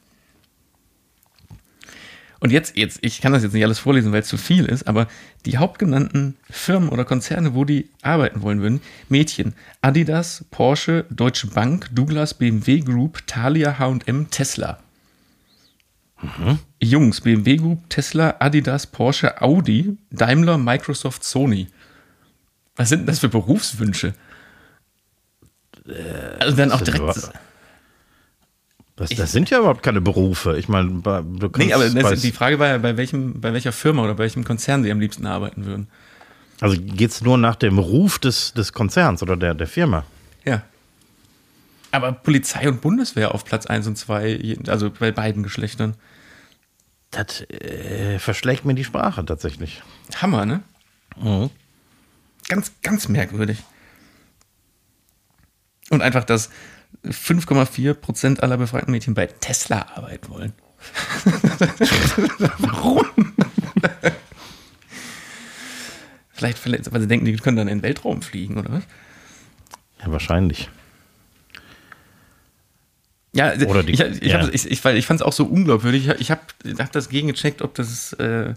[2.40, 4.88] Und jetzt, jetzt, ich kann das jetzt nicht alles vorlesen, weil es zu viel ist,
[4.88, 5.08] aber
[5.46, 11.90] die hauptgenannten Firmen oder Konzerne, wo die arbeiten wollen würden, Mädchen, Adidas, Porsche, Deutsche Bank,
[11.94, 14.80] Douglas, BMW Group, Thalia, H&M, Tesla.
[16.22, 16.60] Mhm.
[16.82, 21.68] Jungs, BMW Group, Tesla, Adidas, Porsche, Audi, Daimler, Microsoft, Sony.
[22.76, 24.14] Was sind denn das für Berufswünsche?
[25.86, 27.32] Äh, also dann auch direkt.
[29.00, 30.58] Das, das sind ja überhaupt keine Berufe.
[30.58, 31.58] Ich meine, du kannst.
[31.58, 34.44] Nee, aber das, die Frage war ja, bei, welchem, bei welcher Firma oder bei welchem
[34.44, 35.88] Konzern sie am liebsten arbeiten würden.
[36.60, 40.04] Also geht es nur nach dem Ruf des, des Konzerns oder der, der Firma?
[40.44, 40.64] Ja.
[41.92, 45.96] Aber Polizei und Bundeswehr auf Platz 1 und 2, also bei beiden Geschlechtern.
[47.10, 49.82] Das äh, verschlägt mir die Sprache tatsächlich.
[50.18, 50.62] Hammer, ne?
[51.18, 51.50] Mhm.
[52.50, 53.64] Ganz, ganz merkwürdig.
[55.90, 56.50] Und einfach das,
[57.06, 60.54] 5,4 Prozent aller befragten Mädchen bei Tesla arbeiten wollen.
[62.58, 63.06] Warum?
[66.32, 68.84] Vielleicht, weil sie denken, die können dann in den Weltraum fliegen, oder was?
[70.02, 70.70] Ja, wahrscheinlich.
[73.34, 74.48] Ja, oder die, ich, ich, ja.
[74.48, 76.08] ich, ich, ich fand es auch so unglaubwürdig.
[76.08, 76.42] Ich, ich habe
[76.80, 78.14] hab das gegengecheckt, ob das.
[78.14, 78.54] Äh,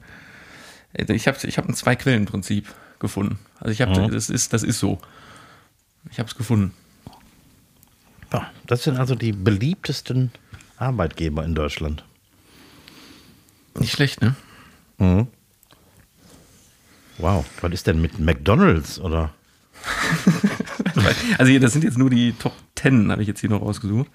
[0.95, 3.39] ich habe ich hab ein Zwei-Quellen-Prinzip gefunden.
[3.59, 4.11] Also ich habe, mhm.
[4.13, 5.01] das, ist, das ist so.
[6.11, 6.75] Ich habe es gefunden.
[8.33, 10.33] Ja, das sind also die beliebtesten
[10.79, 12.05] Arbeitgeber in Deutschland.
[13.79, 14.35] Nicht schlecht, ne?
[14.99, 15.27] Mhm.
[17.19, 19.33] Wow, was ist denn mit McDonalds oder?
[21.39, 24.11] also das sind jetzt nur die Top 10, habe ich jetzt hier noch rausgesucht.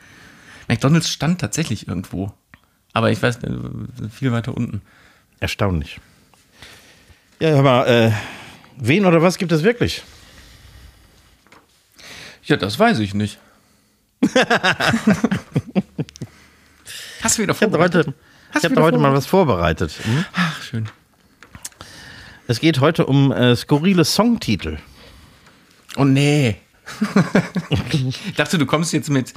[0.67, 2.33] McDonalds stand tatsächlich irgendwo.
[2.93, 3.57] Aber ich weiß, äh,
[4.09, 4.81] viel weiter unten.
[5.39, 5.99] Erstaunlich.
[7.39, 8.11] Ja, aber äh,
[8.77, 10.03] wen oder was gibt es wirklich?
[12.43, 13.39] Ja, das weiß ich nicht.
[17.21, 18.07] Hast du wieder vorbereitet?
[18.07, 19.91] Ich habe heute, hab heute mal was vorbereitet.
[20.03, 20.25] Hm?
[20.33, 20.89] Ach, schön.
[22.47, 24.77] Es geht heute um äh, skurrile Songtitel.
[25.97, 26.55] Oh nee.
[27.91, 29.33] ich dachte, du kommst jetzt mit,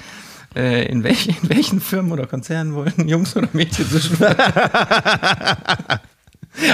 [0.55, 4.16] äh, in, welch, in, welchen Firmen oder Konzernen wollen Jungs oder Mädchen zwischen.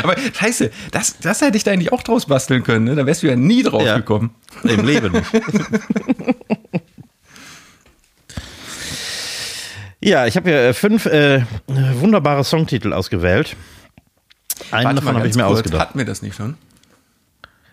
[0.03, 2.85] Aber scheiße, das, das hätte ich da eigentlich auch draus basteln können.
[2.87, 2.95] Ne?
[2.95, 4.35] Da wärst du ja nie drauf ja, gekommen.
[4.63, 5.27] Im Leben nicht.
[10.07, 13.57] Ja, ich habe hier äh, fünf äh, wunderbare Songtitel ausgewählt.
[14.71, 15.59] Einen Warte davon habe ich mir kurz.
[15.59, 15.81] ausgedacht.
[15.81, 16.57] Hatten wir das nicht schon?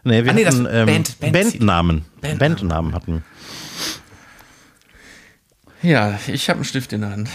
[0.04, 2.06] Nee, wir ah, nee, hatten ähm, Band, Band Bandnamen.
[2.22, 2.40] Bandnamen.
[2.40, 3.24] Bandnamen hatten
[5.84, 7.30] Ja, ich habe einen Stift in der Hand.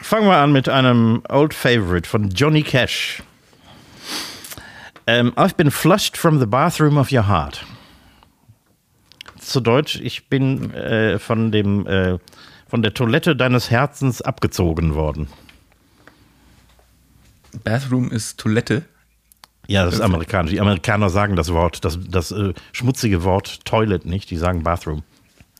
[0.00, 3.22] Fangen wir an mit einem Old Favorite von Johnny Cash.
[5.06, 7.64] Ähm, I've been flushed from the bathroom of your heart.
[9.38, 12.18] Zu Deutsch, ich bin äh, von dem äh,
[12.72, 15.28] von der Toilette deines Herzens abgezogen worden.
[17.64, 18.86] Bathroom ist Toilette.
[19.66, 20.52] Ja, das ist amerikanisch.
[20.52, 25.02] Die Amerikaner sagen das Wort, das, das äh, schmutzige Wort Toilet nicht, die sagen Bathroom.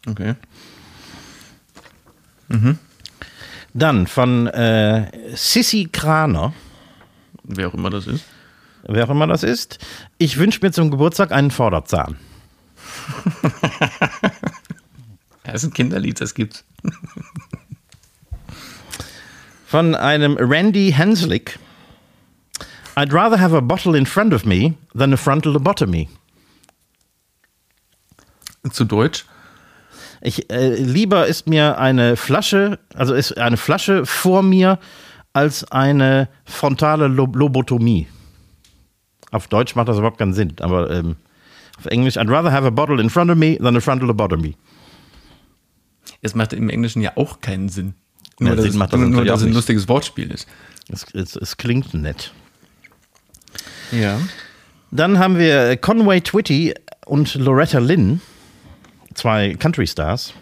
[0.08, 0.36] Okay.
[2.48, 2.78] Mhm.
[3.74, 6.54] Dann von äh, Sissy Kraner.
[7.44, 8.24] Wer auch immer das ist.
[8.84, 9.78] Wer auch immer das ist.
[10.16, 12.16] Ich wünsche mir zum Geburtstag einen Vorderzahn.
[15.52, 16.64] Das ist ein Kinderlied, das gibt's.
[19.66, 21.58] Von einem Randy Henslick.
[22.96, 26.08] I'd rather have a bottle in front of me than a frontal lobotomy.
[28.70, 29.26] Zu Deutsch?
[30.22, 34.78] Ich, äh, lieber ist mir eine Flasche, also ist eine Flasche vor mir,
[35.34, 38.06] als eine frontale Lob Lobotomie.
[39.30, 41.16] Auf Deutsch macht das überhaupt keinen Sinn, aber ähm,
[41.78, 44.54] auf Englisch, I'd rather have a bottle in front of me than a frontal lobotomy.
[46.20, 47.94] Es macht im Englischen ja auch keinen Sinn.
[48.40, 50.48] Ja, Nur, dass, Sinn es, macht das nur, dass es ein lustiges Wortspiel ist.
[50.88, 52.32] Es, es, es klingt nett.
[53.90, 54.20] Ja.
[54.90, 56.74] Dann haben wir Conway Twitty
[57.06, 58.20] und Loretta Lynn,
[59.14, 60.34] zwei Country Stars.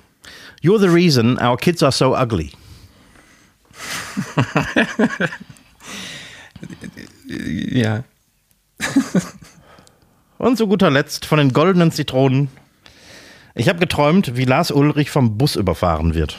[0.63, 2.53] You're the reason our kids are so ugly.
[7.71, 8.05] Ja.
[10.39, 12.49] Und zu guter Letzt von den goldenen Zitronen.
[13.55, 16.39] Ich habe geträumt, wie Lars Ulrich vom Bus überfahren wird.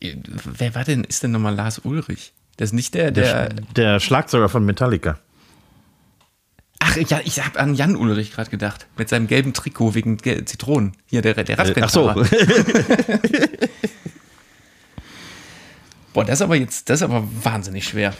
[0.00, 2.32] Wer war denn, ist denn nochmal Lars Ulrich?
[2.56, 3.48] Das ist nicht der, der.
[3.48, 5.18] Der, der Schlagzeuger von Metallica.
[6.78, 8.86] Ach ja, ich habe an Jan Ulrich gerade gedacht.
[8.96, 10.92] Mit seinem gelben Trikot wegen Zitronen.
[11.06, 12.06] Hier, der, der Äh, ach so.
[12.06, 13.18] Radrennfahrer.
[16.12, 18.14] Boah, das ist aber jetzt, das ist aber wahnsinnig schwer.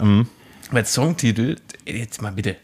[0.00, 0.28] Mhm.
[0.72, 1.56] Weil Songtitel,
[1.86, 2.56] jetzt mal bitte.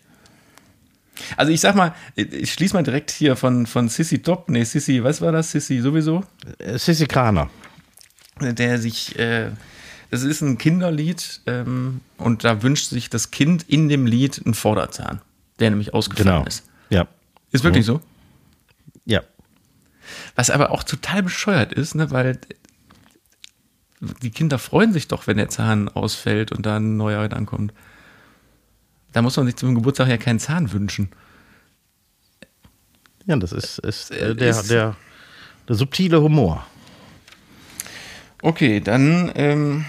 [1.37, 5.03] Also ich sag mal, ich schließe mal direkt hier von, von Sissy Top, nee, Sissy,
[5.03, 5.51] was war das?
[5.51, 6.25] Sissy sowieso?
[6.59, 7.49] Äh, Sissy Kraner.
[8.41, 9.51] der sich, äh,
[10.11, 14.55] das ist ein Kinderlied ähm, und da wünscht sich das Kind in dem Lied einen
[14.55, 15.21] Vorderzahn,
[15.59, 16.47] der nämlich ausgefallen Genau.
[16.47, 16.65] ist.
[16.91, 17.09] Ja.
[17.53, 18.01] Ist wirklich so.
[19.05, 19.23] Ja.
[20.35, 22.39] Was aber auch total bescheuert ist, ne, weil
[24.23, 27.73] die Kinder freuen sich doch, wenn der Zahn ausfällt und da ein neuer ankommt.
[29.13, 31.11] Da muss man sich zum Geburtstag ja keinen Zahn wünschen.
[33.27, 34.97] Ja, das ist, ist Äh, äh, der, ist- der,
[35.69, 36.67] der subtile Humor.
[38.43, 39.33] Okay, dann.
[39.35, 39.85] Ähm,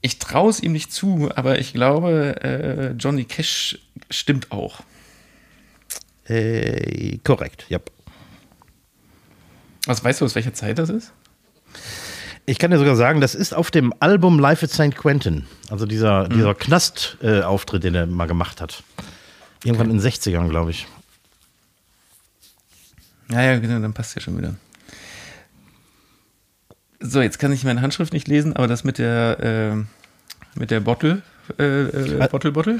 [0.00, 3.78] ich traue es ihm nicht zu, aber ich glaube, äh, Johnny Cash
[4.10, 4.80] stimmt auch.
[6.26, 7.78] Äh, korrekt, ja.
[9.86, 11.12] Was weißt du, aus welcher Zeit das ist?
[12.48, 14.96] Ich kann dir sogar sagen, das ist auf dem Album Life at St.
[14.96, 15.44] Quentin.
[15.68, 18.82] Also dieser, dieser Knast-Auftritt, den er mal gemacht hat.
[19.64, 20.86] Irgendwann in den 60ern, glaube ich.
[23.30, 24.54] Ja, ja, genau, dann passt ja schon wieder.
[27.00, 30.80] So, jetzt kann ich meine Handschrift nicht lesen, aber das mit der, äh, mit der
[30.80, 31.20] Bottle,
[31.58, 32.78] äh, äh, Bottle, Bottle.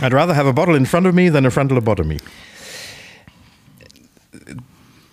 [0.00, 2.18] I'd rather have a bottle in front of me than a frontal lobotomy.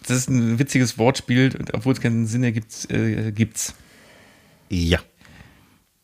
[0.07, 3.73] Das ist ein witziges Wortspiel, und obwohl es keinen Sinn ergibt, äh, gibt's.
[4.69, 4.99] Ja.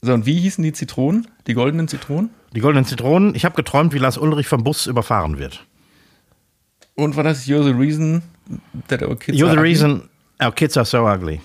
[0.01, 1.27] So, und wie hießen die Zitronen?
[1.47, 2.31] Die goldenen Zitronen?
[2.55, 3.35] Die goldenen Zitronen.
[3.35, 5.65] Ich habe geträumt, wie Lars Ulrich vom Bus überfahren wird.
[6.95, 8.23] Und war das You're the reason
[8.87, 9.69] that our kids You're are the ugly?
[9.69, 10.09] reason
[10.43, 11.39] our kids are so ugly.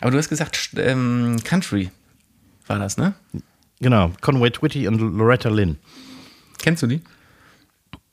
[0.00, 1.90] Aber du hast gesagt, ähm, Country
[2.66, 3.14] war das, ne?
[3.80, 4.12] Genau.
[4.20, 5.78] Conway Twitty und Loretta Lynn.
[6.58, 7.00] Kennst du die?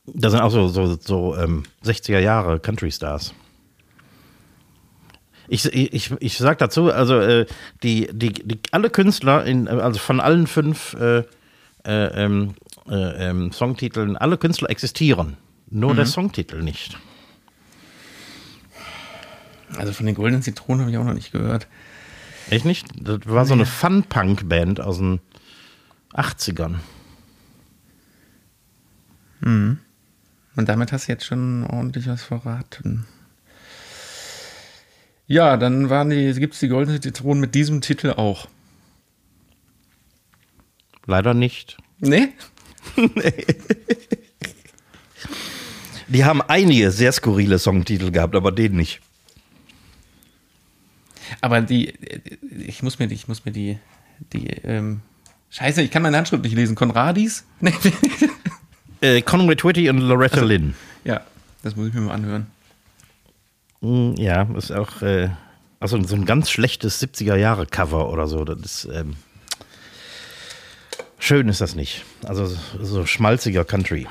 [0.06, 3.34] Das sind auch so, so, so ähm, 60er Jahre Country Stars.
[5.48, 7.46] Ich, ich, ich sag dazu, also äh,
[7.84, 11.24] die, die, die, alle Künstler, in, also von allen fünf äh,
[11.84, 12.56] äh, ähm,
[12.88, 15.38] äh, ähm, Songtiteln, alle Künstler existieren.
[15.70, 16.98] Nur der Songtitel nicht.
[19.78, 21.68] Also von den goldenen Zitronen habe ich auch noch nicht gehört.
[22.50, 22.88] Echt nicht?
[22.96, 25.22] Das war so eine Fun-Punk-Band aus den
[26.14, 26.76] 80ern.
[30.56, 33.06] Und damit hast du jetzt schon ordentlich was verraten.
[35.28, 38.48] Ja, dann waren die, gibt es die goldenen Zitronen mit diesem Titel auch.
[41.06, 41.78] Leider nicht.
[42.04, 42.30] Nee?
[46.08, 49.02] Die haben einige sehr skurrile Songtitel gehabt, aber den nicht.
[51.42, 51.94] Aber die,
[52.68, 53.78] ich muss mir die, ich muss mir die,
[54.34, 55.02] die, ähm,
[55.52, 56.76] Scheiße, ich kann meine Handschrift nicht lesen.
[56.76, 57.46] Konradis?
[57.60, 57.74] Nee.
[59.02, 60.76] Äh, Conway Twitty und Loretta Lynn.
[61.04, 61.22] ja,
[61.64, 62.48] das muss ich mir mal anhören.
[63.82, 65.30] Mm, Ja, ist auch äh,
[65.80, 68.46] also so ein ganz schlechtes 70er-Jahre-Cover oder so.
[68.46, 69.16] Das ist, ähm,
[71.18, 72.06] schön ist das nicht.
[72.24, 72.46] Also
[72.80, 74.08] so- schmalziger Country.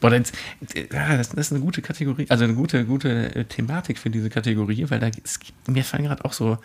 [0.00, 4.28] Boah, das, das, ist eine gute Kategorie, also eine gute, gute äh, Thematik für diese
[4.28, 5.38] Kategorie, weil da es
[5.68, 6.58] mir fallen gerade auch so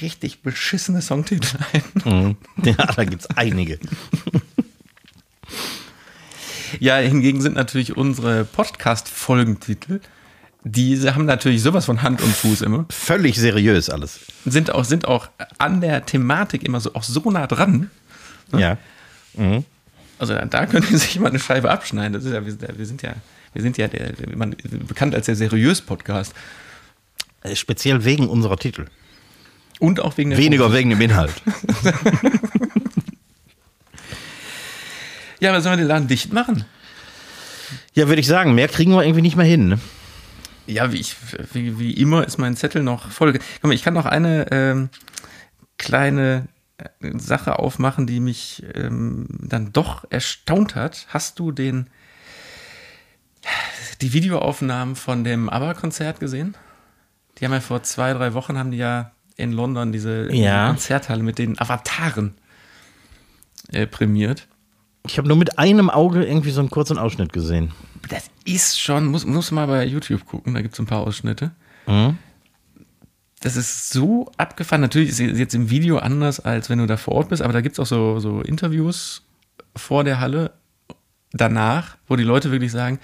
[0.00, 1.58] richtig beschissene Songtitel
[2.04, 2.36] ein.
[2.64, 3.78] Ja, da gibt es einige.
[6.80, 10.00] Ja, hingegen sind natürlich unsere Podcast-Folgentitel,
[10.68, 14.18] diese haben natürlich sowas von Hand und Fuß immer, Völlig seriös alles.
[14.44, 15.28] sind auch, sind auch
[15.58, 17.88] an der Thematik immer so, auch so nah dran.
[18.52, 18.76] Ja.
[20.18, 22.14] Also da, da können Sie sich mal eine Scheibe abschneiden.
[22.14, 23.14] Das ist ja, wir, sind ja, wir sind ja,
[23.52, 24.56] wir sind ja der, man,
[24.88, 26.34] bekannt als der seriös Podcast.
[27.42, 28.86] Äh, Speziell wegen unserer Titel.
[29.78, 31.34] Und auch wegen der Weniger wegen dem Inhalt.
[35.46, 36.64] Ja, aber sollen wir den Laden dicht machen?
[37.94, 39.68] Ja, würde ich sagen, mehr kriegen wir irgendwie nicht mehr hin.
[39.68, 39.78] Ne?
[40.66, 41.14] Ja, wie, ich,
[41.52, 43.38] wie, wie immer ist mein Zettel noch voll.
[43.62, 44.88] Mal, ich kann noch eine ähm,
[45.78, 51.06] kleine äh, Sache aufmachen, die mich ähm, dann doch erstaunt hat.
[51.10, 51.86] Hast du den
[54.00, 56.56] die Videoaufnahmen von dem ABBA-Konzert gesehen?
[57.38, 60.66] Die haben ja vor zwei, drei Wochen haben die ja in London diese, Ja.
[60.70, 62.34] Konzerthalle mit den Avataren
[63.70, 64.48] äh, prämiert.
[65.08, 67.72] Ich habe nur mit einem Auge irgendwie so einen kurzen Ausschnitt gesehen.
[68.08, 71.52] Das ist schon, muss, muss mal bei YouTube gucken, da gibt es ein paar Ausschnitte.
[71.86, 72.18] Mhm.
[73.40, 74.80] Das ist so abgefahren.
[74.80, 77.52] Natürlich ist es jetzt im Video anders, als wenn du da vor Ort bist, aber
[77.52, 79.22] da gibt es auch so, so Interviews
[79.74, 80.52] vor der Halle
[81.32, 82.98] danach, wo die Leute wirklich sagen,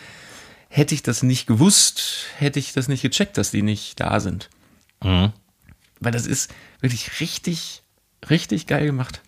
[0.68, 4.48] hätte ich das nicht gewusst, hätte ich das nicht gecheckt, dass die nicht da sind.
[5.02, 5.32] Mhm.
[6.00, 7.82] Weil das ist wirklich richtig,
[8.30, 9.20] richtig geil gemacht.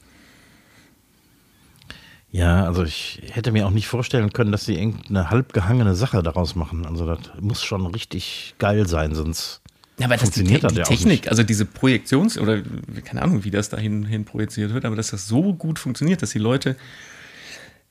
[2.35, 6.57] Ja, also ich hätte mir auch nicht vorstellen können, dass sie irgendeine halbgehangene Sache daraus
[6.57, 6.85] machen.
[6.85, 9.61] Also das muss schon richtig geil sein, sonst
[10.01, 12.61] Ja, aber das die, Te die ja Technik, also diese Projektions- oder
[13.05, 16.31] keine Ahnung, wie das dahin hin projiziert wird, aber dass das so gut funktioniert, dass
[16.31, 16.75] die Leute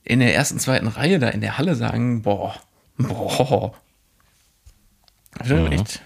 [0.04, 2.54] in der ersten, zweiten Reihe da in der Halle sagen, boah,
[2.98, 3.74] boah.
[5.48, 6.02] Schon echt.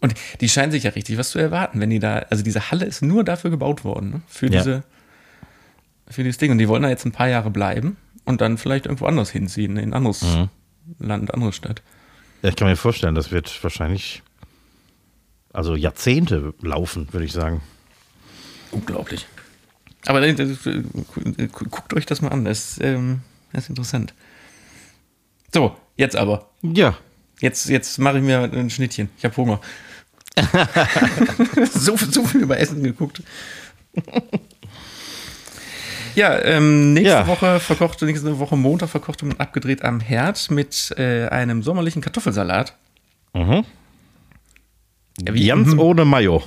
[0.00, 2.84] Und die scheinen sich ja richtig was zu erwarten, wenn die da, also diese Halle
[2.84, 4.22] ist nur dafür gebaut worden, ne?
[4.28, 4.58] für Ja.
[4.58, 4.84] diese,
[6.10, 6.50] für dieses Ding.
[6.52, 9.76] Und die wollen da jetzt ein paar Jahre bleiben und dann vielleicht irgendwo anders hinziehen,
[9.76, 10.48] in ein anderes Mhm.
[10.98, 11.82] Land, andere Stadt.
[12.42, 14.22] Ja, ich kann mir vorstellen, das wird wahrscheinlich
[15.52, 17.60] also Jahrzehnte laufen, würde ich sagen.
[18.70, 19.26] Unglaublich.
[20.06, 20.82] Aber äh, das, äh,
[21.12, 23.20] gu- guckt euch das mal an, das, ist, ähm,
[23.52, 24.14] das ist interessant.
[25.52, 26.48] So, jetzt aber.
[26.62, 26.96] Ja,
[27.40, 29.08] Jetzt, jetzt mache ich mir ein Schnittchen.
[29.16, 29.60] Ich habe Hunger.
[31.72, 33.22] so, so viel über Essen geguckt.
[36.14, 37.26] Ja, ähm, nächste Ja.
[37.26, 42.74] Woche verkochte, nächste Woche Montag verkochte man abgedreht am Herd mit äh, einem sommerlichen Kartoffelsalat.
[43.34, 43.64] Mhm.
[45.26, 45.78] Ja, wie- ganz mhm.
[45.80, 46.42] ohne Mayo.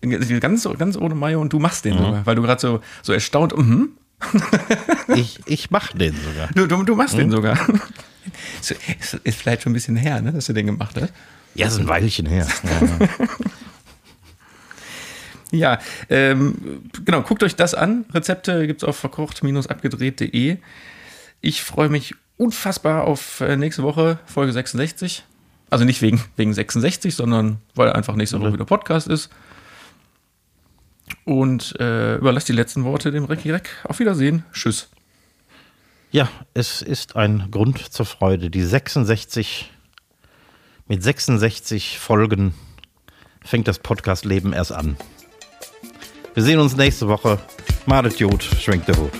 [0.00, 3.56] Ganz, ganz ohne Mayo und du machst den sogar, weil du gerade so, so erstaunt,
[3.56, 3.90] mhm,
[5.14, 6.48] Ich, ich mache den sogar.
[6.54, 7.58] Du, du, du machst den sogar.
[8.60, 11.12] Ist, ist, ist vielleicht schon ein bisschen her, ne, dass du den gemacht hast.
[11.54, 12.44] Ja, ist ein Weilchen her.
[12.64, 12.86] Ja.
[12.98, 13.08] Ja,
[16.10, 18.04] ähm, genau, guckt euch das an.
[18.12, 20.58] Rezepte gibt es auf verkocht-abgedreht.de.
[21.40, 25.24] Ich freue mich unfassbar auf äh, nächste Woche, Folge 66.
[25.70, 29.30] Also nicht wegen, wegen 66, sondern weil einfach nächste Woche wieder Podcast ist.
[31.24, 33.68] Und äh, überlasse die letzten Worte dem Recki Reck.
[33.84, 34.44] Auf Wiedersehen.
[34.52, 34.88] Tschüss.
[36.10, 38.50] ja, es ist ein Grund zur Freude.
[38.50, 39.70] Die 66,
[40.88, 42.54] mit 66 Folgen
[43.44, 44.96] fängt das Podcast-Leben erst an.
[46.36, 47.38] Wir sehen uns nächste Woche.
[47.86, 49.10] Madet Jod, schwenkt der Hut.